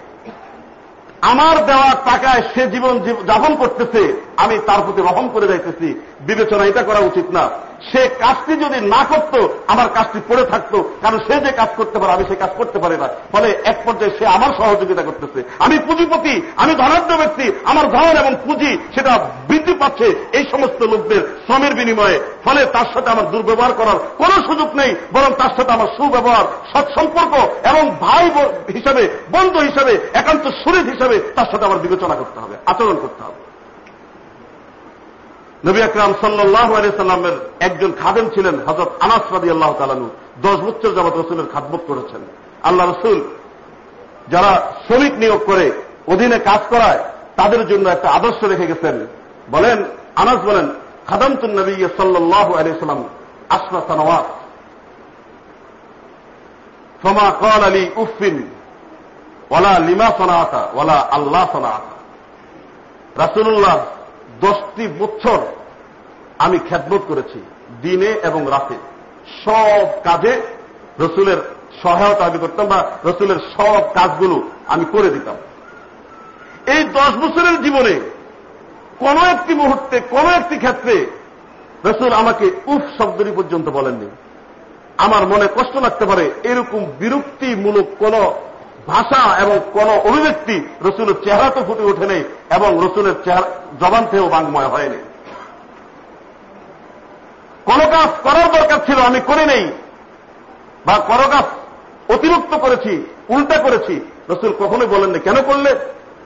[1.20, 4.02] আমার দেওয়ার টাকায় সে জীবন যাপন করতেছে,
[4.36, 5.88] আমি তার প্রতি রহম করে যাইতেছি।
[6.20, 7.50] বিবেচনা এটা করা উচিত না।
[7.92, 9.34] সে কাজটি যদি না করত,
[9.66, 12.96] আমার কাজটি পড়ে থাকতো। কারণ সে যে কাজ করতে পারে, আমি সে কাজ করতে পারি
[12.96, 18.16] না। ফলে এক পর্যায়ে সে আমার সহযোগিতা করতেছে। আমি পুঁজিপতি, আমি ধনাঢ্য ব্যক্তি, আমার ধন
[18.16, 19.12] এবং পুঁজি সেটা
[19.48, 24.76] বৃদ্ধি পাচ্ছে এই সমস্ত লোকদের শ্রমের বিনিময়ে। ফলে তার সাথে আমার দুর্ব্যবহার করার কোন সুযোগ
[24.76, 27.32] নেই, বরং তার সাথে আমার সুব্যবহার, সৎসম্পর্ক
[27.68, 28.24] এবং ভাই
[28.72, 33.53] হিসাবে, বন্ধু হিসাবে, একান্ত সুরেদ হিসাবে তার সাথে আমার বিবেচনা করতে হবে, আচরণ করতে হবে।
[35.64, 40.08] নবী আকরাম সাল্লাহ সাল্লামের একজন খাদেম ছিলেন হজরত আনাস রাদি আল্লাহ তালানু
[40.42, 42.20] দশ বছর যাবৎ রসুলের খাদমত করেছেন।
[42.62, 43.20] আল্লাহ রসুল
[44.28, 44.52] যারা
[44.86, 45.72] শ্রমিক নিয়োগ করে
[46.06, 47.00] অধীনে কাজ করায়,
[47.36, 49.06] তাদের জন্য একটা আদর্শ রেখে গেছেন।
[49.50, 49.84] বলেন,
[50.16, 50.66] আনাস বলেন
[51.06, 53.04] খাদামতুল নবী সাল্লাহ আলিয়াল্লাম
[53.48, 54.26] আসমা সানওয়াত
[57.02, 58.36] ফমা কল আলী উফিন
[59.50, 61.92] ওলা লিমা সনাআতা ওলা আল্লাহ সনাআতা।
[63.22, 63.76] রাসুল্লাহ
[64.40, 65.38] দশটি বছর
[66.38, 67.42] আমি খ্যাতবোধ করেছি,
[67.82, 68.74] দিনে এবং রাতে।
[69.44, 70.42] সব কাজে
[71.00, 71.36] রসুলের
[71.82, 75.34] সহায়তা আমি করতাম বা রসুলের সব কাজগুলো আমি করে দিতাম।
[76.66, 78.00] এই দশ বছরের জীবনে
[78.98, 81.06] কোন একটি মুহূর্তে, কোন একটি ক্ষেত্রে
[81.84, 84.06] রসুল আমাকে উফ শব্দটি পর্যন্ত বলেননি।
[84.98, 88.14] আমার মনে কষ্ট লাগতে পারে, এরকম বিরক্তিমূলক কোন
[88.86, 93.14] ভাষা এবং কোন অভিব্যক্তি রসুলের চেহারা তো ফুটে ওঠে নেই এবং রসুলের
[93.80, 94.96] জবান থেকেও বাংময় হয়নি
[97.64, 99.64] কোন কাজ করার দরকার ছিল, আমি করে নেই
[100.86, 101.44] বা কোন কাজ
[102.14, 103.94] অতিরিক্ত করেছি, উল্টা করেছি,
[104.30, 105.70] রসুল কখনোই বলেন নেই। কেন করলে?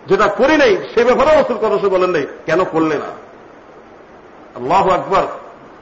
[0.06, 3.10] যেটা করি নেই, সে ব্যাপারে রসুল কখনো বলেন নেই, কেন করলে না?
[4.54, 5.26] আল্লাহ আকবর।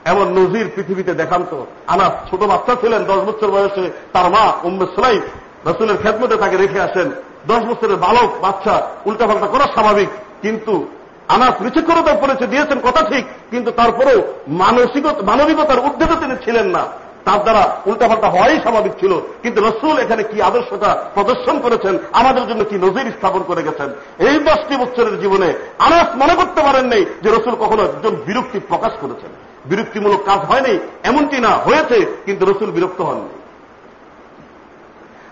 [0.05, 4.87] এমন নজির পৃথিবীতে দেখান তো। আনাস ছোট বাচ্চা ছিলেন, দশ বছর বয়সে, তার মা উম্মে
[4.95, 5.21] সুলাই
[5.65, 7.11] রসুলের খেদমতে তাকে রেখে আসেন।
[7.47, 10.09] দশ বছরের বালক, বাচ্চা, উল্টাপাল্টা করা স্বাভাবিক।
[10.43, 10.87] কিন্তু
[11.29, 16.87] আনাস বিচক্ষণতা পড়েছে, দিয়েছেন কথা ঠিক, কিন্তু তারপরেও মানসিকতা, মানবিকতার উদ্যোগে তিনি ছিলেন না।
[17.25, 22.65] তার দ্বারা উল্টাপাল্টা হওয়াই স্বাভাবিক ছিল। কিন্তু রসুল এখানে কি আদর্শতা প্রদর্শন করেছেন, আমাদের জন্য
[22.65, 23.89] কি নজির স্থাপন করে গেছেন?
[24.19, 28.93] এই দশটি বছরের জীবনে আনাস মনে করতে পারেন নেই যে রসুল কখনো একজন বিরক্তি প্রকাশ
[29.01, 29.31] করেছেন।
[29.65, 33.46] বিরক্তিমূলক কাজ হয়নি, এমনটি না হয়েছে, কিন্তু রসুল বিরক্ত হননি।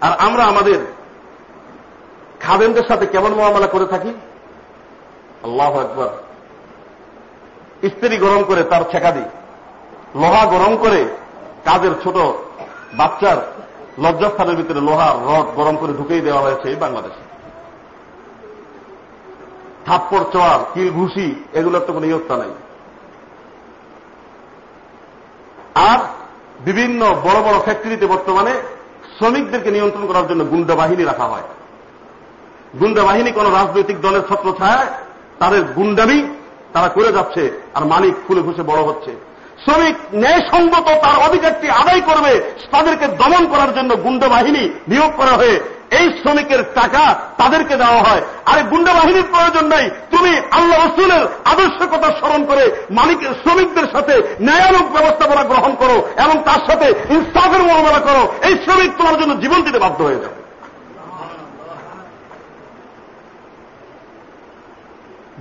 [0.00, 0.78] আর আমরা আমাদের
[2.40, 4.08] খাদেনদের সাথে কেমন মহামালা করে থাকি?
[5.42, 6.08] আল্লাহ একবার
[7.88, 9.24] স্ত্রী গরম করে তার ছেকা দিই।
[10.14, 11.04] লোহা গরম করে
[11.64, 12.16] কাজের ছোট
[12.94, 13.36] বাচ্চার
[13.98, 17.24] লজ্জাস্থানের ভিতরে লোহার রড গরম করে ঢুকেই দেওয়া হয়েছে এই বাংলাদেশে।
[19.86, 22.50] থাপ্পড়, চোয়ার, কিল, ঘুষি, এগুলোর তো কোনো ইয়ত্তা নাই।
[25.74, 25.98] আর
[26.60, 28.54] বিভিন্ন বড় বড় ফ্যাক্টরিতে বর্তমানে
[29.18, 31.46] শ্রমিকদেরকে নিয়ন্ত্রণ করার জন্য গুন্ডা বাহিনী রাখা হয়।
[32.80, 34.86] গুন্ডা বাহিনী কোন রাজনৈতিক দলের ছত্র ছায়
[35.38, 36.18] তাদের গুন্ডামি
[36.72, 39.12] তারা করে যাচ্ছে আর মালিক ফুলে ফুসে বড় হচ্ছে।
[39.64, 42.32] শ্রমিক ন্যায়সঙ্গত তার অধিকারটি আদায় করবে,
[42.70, 45.60] তাদেরকে দমন করার জন্য গুন্ডা বাহিনী নিয়োগ করা হয়ে
[45.90, 52.08] এই শ্রমিকের টাকা তাদেরকে দেওয়া হয়। আরে গুন্ডা বাহিনীর প্রয়োজন নাই। তুমি আল্লাহ রসুলের আদর্শকতা
[52.18, 58.22] স্মরণ করে মালিকের শ্রমিকদের সাথে ন্যায়ালোক ব্যবস্থাপনা গ্রহণ করো এবং তার সাথে ইনসাফের মোকাবেলা করো।
[58.42, 60.44] এই শ্রমিক তোমার জন্য জীবন দিতে বাধ্য হয়ে যাবে।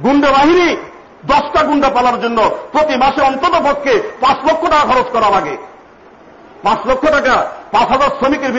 [0.04, 0.76] গুন্ডা বাহিনী
[1.26, 5.58] দশটা গুন্ডা পালার জন্য প্রতি মাসে অন্তত পক্ষে পাঁচ লক্ষ টাকা খরচ করা লাগে।
[6.66, 7.36] পাঁচ লক্ষ টাকা,
[7.74, 8.52] পাঁচ হাজার শ্রমিকের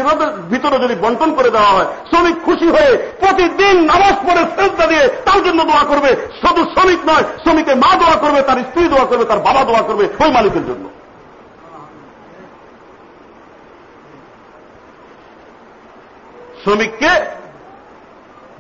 [0.53, 2.91] ভিতরে যদি বন্টন করে দেওয়া হয়, শ্রমিক খুশি হয়ে
[3.23, 8.17] প্রতিদিন নামাজ পড়ে শ্রদ্ধা দিয়ে তার জন্য দোয়া করবে। শুধু শ্রমিক নয়, শ্রমিকের মা দোয়া
[8.23, 10.85] করবে, তার স্ত্রী দোয়া করবে, তার বাবা দোয়া করবে ওই মালিকের জন্য।
[16.63, 17.13] শ্রমিককে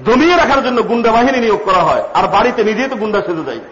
[0.06, 3.62] জমিয়ে রাখার জন্য গুন্ডা বাহিনী নিয়োগ করা হয়, আর বাড়িতে নিজেই তো গুন্ডা সেজে যায়।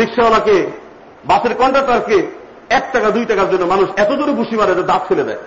[0.00, 0.56] রিক্সাওয়ালাকে,
[1.28, 2.18] বাসের কন্ট্রাক্টরকে
[2.72, 5.42] এক টাকা, দুই টাকার জন্য মানুষ এত জোরে ঘুষি মারে যে দাঁত ফেলে দেয়।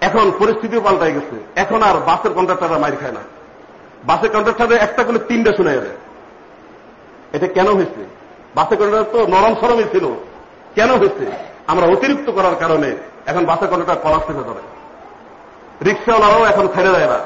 [0.00, 3.20] এখন পরিস্থিতিও পাল্টাই গেছে। এখন আর বাসের কন্ট্রাক্টাররা মাইর খায় না।
[4.04, 5.90] বাসের কন্ট্রাক্টারে একটা করে তিনটা শুনে যাবে
[7.32, 8.02] এটা কেন হয়েছে?
[8.54, 10.04] বাসের কন্ট্রাক্টর তো নরম সরমই ছিল।
[10.74, 11.24] কেন হয়েছে?
[11.66, 12.96] আমরা অতিরিক্ত করার কারণে
[13.26, 14.62] এখন বাসের কন্ট্রাক্টর পলাশ থেকে ধরে
[15.84, 17.18] রিক্সাওয়ালারাও এখন ছেড়ে দেয় না।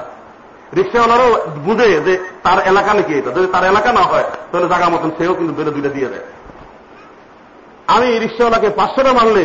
[0.76, 1.28] রিক্সাওয়ালারও
[1.64, 5.34] বুঝে যে তার এলাকা নাকি এটা। যদি তার এলাকা না হয়, তাহলে জায়গা মতন সেও
[5.34, 6.26] কিন্তু বেড়ে দুইটা দিয়ে দেয়।
[7.88, 9.44] আমি রিক্সাওয়ালাকে পাঁচশোটা মারলে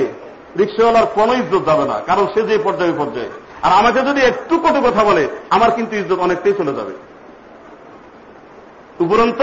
[0.62, 3.32] রিক্সাওয়ালার কোন ইজ্জত যাবে না, কারণ সে যে পর্যায়ে পর্যায়ে
[3.66, 5.24] আর আমাকে যদি একটু কটু কথা বলে,
[5.56, 6.94] আমার কিন্তু ইজ্জত অনেকটাই চলে যাবে।
[9.06, 9.42] উপরন্ত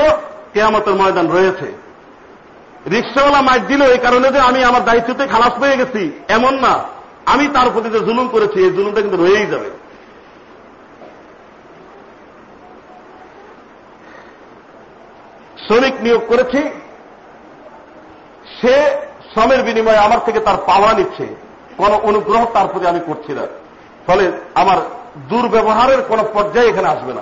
[0.53, 1.69] কেয়ামতের ময়দান রয়েছে।
[2.95, 6.75] রিক্সাওয়ালা মাইক দিল এই কারণে যে আমি আমার দায়িত্বতে খালাস পেয়ে গেছি, এমন না।
[7.33, 9.71] আমি তার প্রতি যে জুলুম করেছি, এই জুলুমটা কিন্তু রয়েই যাবে।
[15.65, 16.61] শ্রমিক নিয়োগ করেছি
[18.61, 18.97] সে
[19.33, 21.27] শ্রমের বিনিময়ে আমার থেকে তার পাওয়া নিচ্ছে।
[21.77, 23.43] কোন অনুগ্রহ তার প্রতি আমি করছি না।
[24.07, 24.77] ফলে আমার
[25.17, 27.21] দুর্ব্যবহারের কোন পর্যায়ে এখানে আসবে না।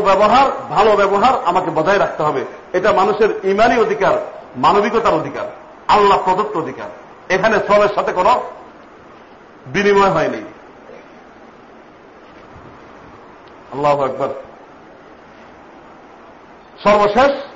[0.00, 4.26] ব্যবহার ভালো ব্যবহার আমাকে বজায় রাখতে হবে। এটা মানুষের ইমানি অধিকার,
[4.56, 5.44] মানবিকতার অধিকার,
[5.88, 6.86] আল্লাহ প্রদত্ত অধিকার।
[7.28, 8.40] এখানে শ্রমের সাথে কোন
[9.66, 10.40] বিনিময় হয়নি।
[13.72, 14.28] আল্লাহ একবার
[16.84, 17.49] সর্বশেষ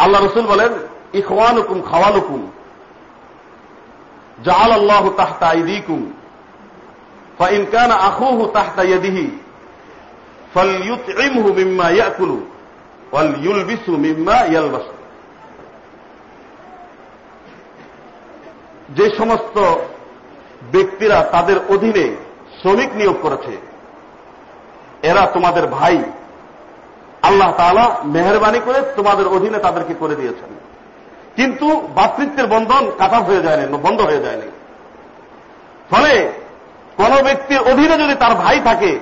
[0.00, 0.72] আল্লাহ রসুল বলেন
[1.12, 2.40] ইখওয়ানুকুম খাওয়ানুকুম
[4.38, 6.00] জাল আল্লাহ তাহতা ইদিকুম
[7.38, 9.18] فإن كان أخوه تحت يده
[10.54, 12.30] فليطعمه مما يأكل
[13.12, 14.86] وليلبسه مما يلبس
[18.96, 19.56] যে সমস্ত
[20.72, 22.06] ব্যক্তিরা তাদের অধীনে
[22.58, 23.54] শ্রমিক নিয়োগ করেছে
[25.02, 25.96] এরা তোমাদের ভাই
[27.21, 30.49] আল্লাহ তালা মেহরবানি করে তোমাদের অধীনে তাদেরকে করে দিয়েছেন।
[31.35, 34.51] কিন্তু বাতৃত্বের বন্ধন কাটা হয়ে যায়নি, বন্ধ হয়ে যায়নি।
[35.89, 36.31] ফলে
[36.97, 38.99] কোন ব্যক্তির অধীনে যদি তার ভাই থাকে,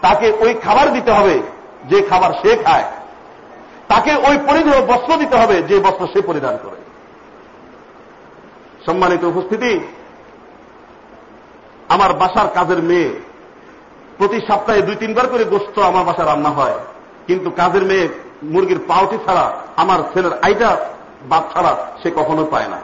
[0.00, 1.40] তাকে ওই খাবার দিতে হবে
[1.84, 2.84] যে খাবার সে খায়।
[3.88, 6.76] তাকে ওই পরিধেয় বস্ত্র দিতে হবে যে বস্ত্র সে পরিধান করে।
[8.86, 9.80] সম্মানিত উপস্থিতি,
[11.88, 13.10] আমার বাসার কাজের মেয়ে
[14.18, 16.74] প্রতি সপ্তাহে দুই তিনবার করে গোস্ত আমার বাসায় রান্না হয়।
[17.30, 18.04] কিন্তু কাজের মেয়ে
[18.52, 19.44] মুরগির পাউটি ছাড়া,
[19.76, 20.70] আমার ছেলের আইটা
[21.28, 21.72] বাদ ছাড়া
[22.02, 22.78] সে কখনো পায় না।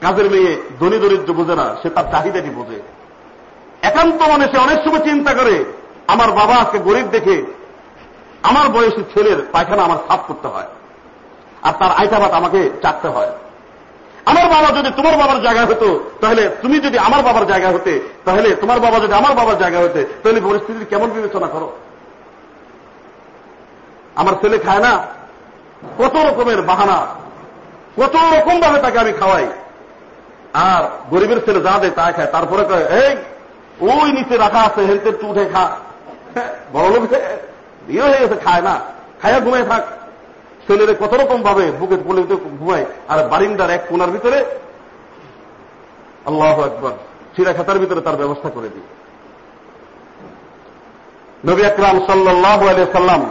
[0.00, 2.78] কাজের মেয়ে ধনী দরিদ্র বোঝে না, সে তার চাহিদাটি বোঝে।
[3.82, 5.64] একান্ত মনে সে অনেক সময় চিন্তা করে,
[6.06, 7.36] আমার বাবা আজকে গরিব দেখে
[8.42, 10.70] আমার বয়সী ছেলের পায়খানা আমার সাফ করতে হয়
[11.62, 13.32] আর তার আইটা ভাত আমাকে চাটতে হয়।
[14.30, 15.88] আমার বাবা যদি তোমার বাবার জায়গা হতো,
[16.20, 17.92] তাহলে তুমি যদি আমার বাবার জায়গা হতে,
[18.24, 21.68] তাহলে তোমার বাবা যদি আমার বাবার জায়গা হতে, তাহলে পরিস্থিতির কেমন বিবেচনা করো?
[24.18, 24.92] আমার ছেলে খায় না।
[25.98, 26.98] কত রকমের বাহানা,
[27.96, 29.46] কত রকম ভাবে তাকে আমি খাওয়াই।
[30.52, 32.62] আর গরিবের ছেলে যা দেয় তা খায়। তারপরে
[33.02, 33.12] এই,
[33.80, 35.64] ওই নিচে রাখা আছে হেলতে একটু উঠে খা
[36.72, 37.02] বড় লোক
[37.88, 38.74] ইয়ে হয়ে গেছে, খায় না।
[39.22, 39.82] খায়া ঘুমায় থাক।
[40.66, 42.22] ছেলেরে কত রকম ভাবে বুকে বলে
[42.60, 44.38] ঘুমায়। আর বারিন্দার এক কোনার ভিতরে,
[46.26, 46.94] আল্লাহ একবার
[47.36, 48.86] চিরা খাতার ভিতরে তার ব্যবস্থা করে দিই।
[51.50, 53.22] নবী আকরাম সাল্লাহ আলিয়া সাল্লাম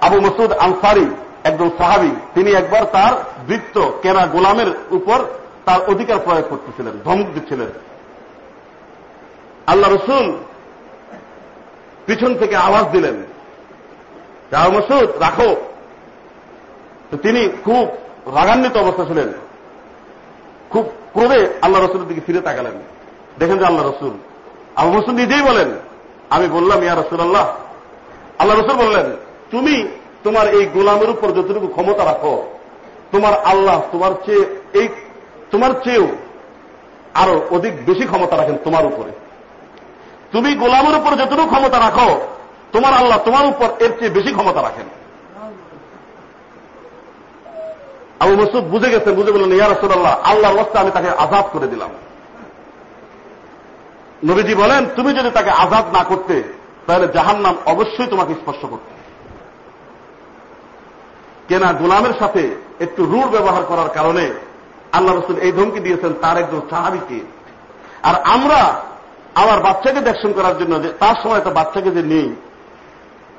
[0.00, 1.06] আবু মসুদ আনসারি
[1.44, 3.12] একজন সাহাবি, তিনি একবার তার
[3.46, 5.24] বৃত্ত কেনা গোলামের উপর
[5.64, 7.66] তার অধিকার প্রয়োগ করতেছিলেন, ধমক দিচ্ছিলেন।
[9.66, 10.36] আল্লাহ রসুল
[12.06, 13.16] পিছন থেকে আওয়াজ দিলেন
[14.56, 15.56] আবু মসুদ রাখো।
[17.22, 17.88] তিনি খুব
[18.34, 19.32] রাগান্বিত অবস্থা ছিলেন।
[20.70, 22.72] খুব ক্রোধে আল্লাহ রসুলের দিকে ফিরে তাকালেন।
[23.38, 24.10] দেখেন যে আল্লাহ রসুল,
[24.76, 25.70] আবু বসুর নিজেই বলেন,
[26.30, 27.56] আমি বললাম, ইয়া রসুল্লাহ
[28.38, 29.88] আল্লাহ রসুল বললেন তুমি
[30.24, 32.34] তোমার এই গোলামের উপর যতটুকু ক্ষমতা রাখো,
[33.12, 34.44] তোমার আল্লাহ তোমার চেয়ে
[34.80, 34.88] এই
[35.50, 36.08] তোমার চেয়েও
[37.14, 39.12] আরও অধিক বেশি ক্ষমতা রাখেন তোমার উপরে।
[40.32, 42.08] তুমি গোলামের উপর যতটুকু ক্ষমতা রাখো,
[42.72, 44.88] তোমার আল্লাহ তোমার উপর এর চেয়ে বেশি ক্ষমতা রাখেন।
[48.20, 51.90] আবু মসুদ বুঝে গেছেন, বুঝে বললেন, ইয়া রসুল্লাহ আল্লাহর অবস্থা আমি তাকে আজাদ করে দিলাম।
[54.26, 56.42] নবীজি বলেন, তুমি যদি তাকে আজাদ না করতে,
[56.86, 58.95] তাহলে জাহান নাম অবশ্যই তোমাকে স্পর্শ করতে।
[61.48, 64.30] কেনা গোলামের সাথে একটু রুড় ব্যবহার করার কারণে
[64.92, 67.20] আল্লাহ রসুল এই ধমকি দিয়েছেন তার একজন সাহাবিকে।
[68.02, 68.60] আর আমরা
[69.34, 72.34] আমার বাচ্চাকে দেখশন করার জন্য যে তার সময় একটা বাচ্চাকে যে নেই,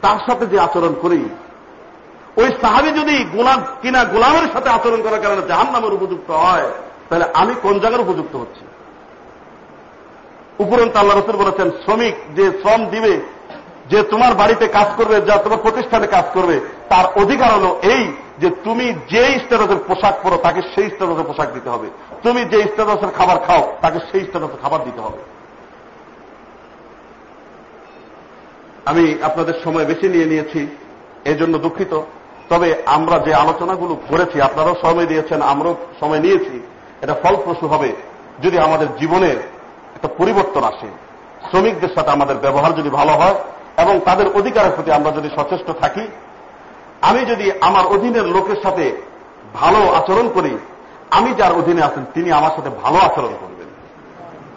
[0.02, 1.30] তার সাথে যে আচরণ করি,
[2.38, 6.68] ওই সাহাবি যদি গোলাম কিনা গোলামের সাথে আচরণ করার কারণে জাহান নামের উপযুক্ত হয়,
[7.10, 8.64] তাহলে আমি কোন জায়গার উপযুক্ত হচ্ছি?
[10.60, 13.22] উপরন্ত আল্লাহ রসুল বলেছেন, শ্রমিক যে শ্রম দিবে
[13.90, 16.60] যে তোমার বাড়িতে কাজ করবে, যা তোমার প্রতিষ্ঠানে কাজ করবে,
[16.90, 21.70] তার অধিকার হলো এই যে তুমি যে স্টেটাসের পোশাক পরো, তাকে সেই স্টেটাসের পোশাক দিতে
[21.70, 21.90] হবে।
[22.24, 25.18] তুমি যে স্টেটাসের খাবার খাও, তাকে সেই স্টেটাসের খাবার দিতে হবে।
[28.86, 30.68] আমি আপনাদের সময় বেশি নিয়ে নিয়েছি
[31.26, 32.02] এই জন্য দুঃখিত।
[32.50, 36.68] তবে আমরা যে আলোচনাগুলো করেছি, আপনারাও সময় দিয়েছেন, আমরাও সময় নিয়েছি,
[37.02, 37.92] এটা ফলপ্রসূ হবে
[38.44, 39.38] যদি আমাদের জীবনের
[39.96, 40.88] একটা পরিবর্তন আসে।
[41.50, 43.36] শ্রমিকদের সাথে আমাদের ব্যবহার যদি ভালো হয়
[43.78, 46.08] এবং তাদের অধিকারের প্রতি আমরা যদি সচেষ্ট থাকি,
[47.02, 49.02] আমি যদি আমার অধীনের লোকের সাথে
[49.54, 50.58] ভালো আচরণ করি,
[51.12, 53.68] আমি যার অধীনে আছেন, তিনি আমার সাথে ভালো আচরণ করবেন।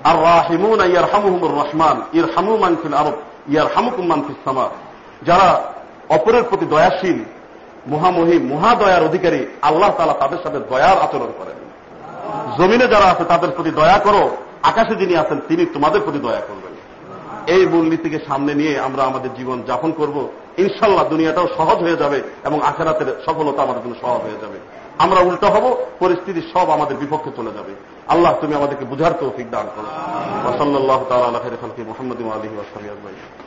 [0.05, 3.13] আর রাহিমুন ইয়ার হামুহুমুর রহমান ইর হামু মানফিল আরব
[3.49, 4.69] ইয়ার হামুকুম মানফিস সামা।
[5.23, 5.63] যারা
[6.09, 7.25] অপরের প্রতি দয়াশীল,
[7.89, 11.59] মহামহিম, মহাদয়ার অধিকারী, আল্লাহ তালা তাদের সাথে দয়ার আচরণ করেন।
[12.59, 16.71] জমিনে যারা আছে, তাদের প্রতি দয়া করো, আকাশে যিনি আছেন, তিনি তোমাদের প্রতি দয়া করবেন।
[17.47, 20.29] এই মূলনীতিকে সামনে নিয়ে আমরা আমাদের জীবন যাপন করব।
[20.59, 24.59] ইনশাল্লাহ দুনিয়াটাও সহজ হয়ে যাবে এবং আখেরাতের সফলতা আমাদের জন্য সহজ হয়ে যাবে।
[24.99, 27.75] আমরা উল্টো হব, পরিস্থিতি সব আমাদের বিপক্ষে চলে যাবে।
[28.09, 29.87] আল্লাহ তুমি আমাদেরকে বুঝার তৌফিক দান করো।
[30.49, 33.40] ওসল্লাহ তালা মোহাম্মদ আলহি ওসালিয়াজ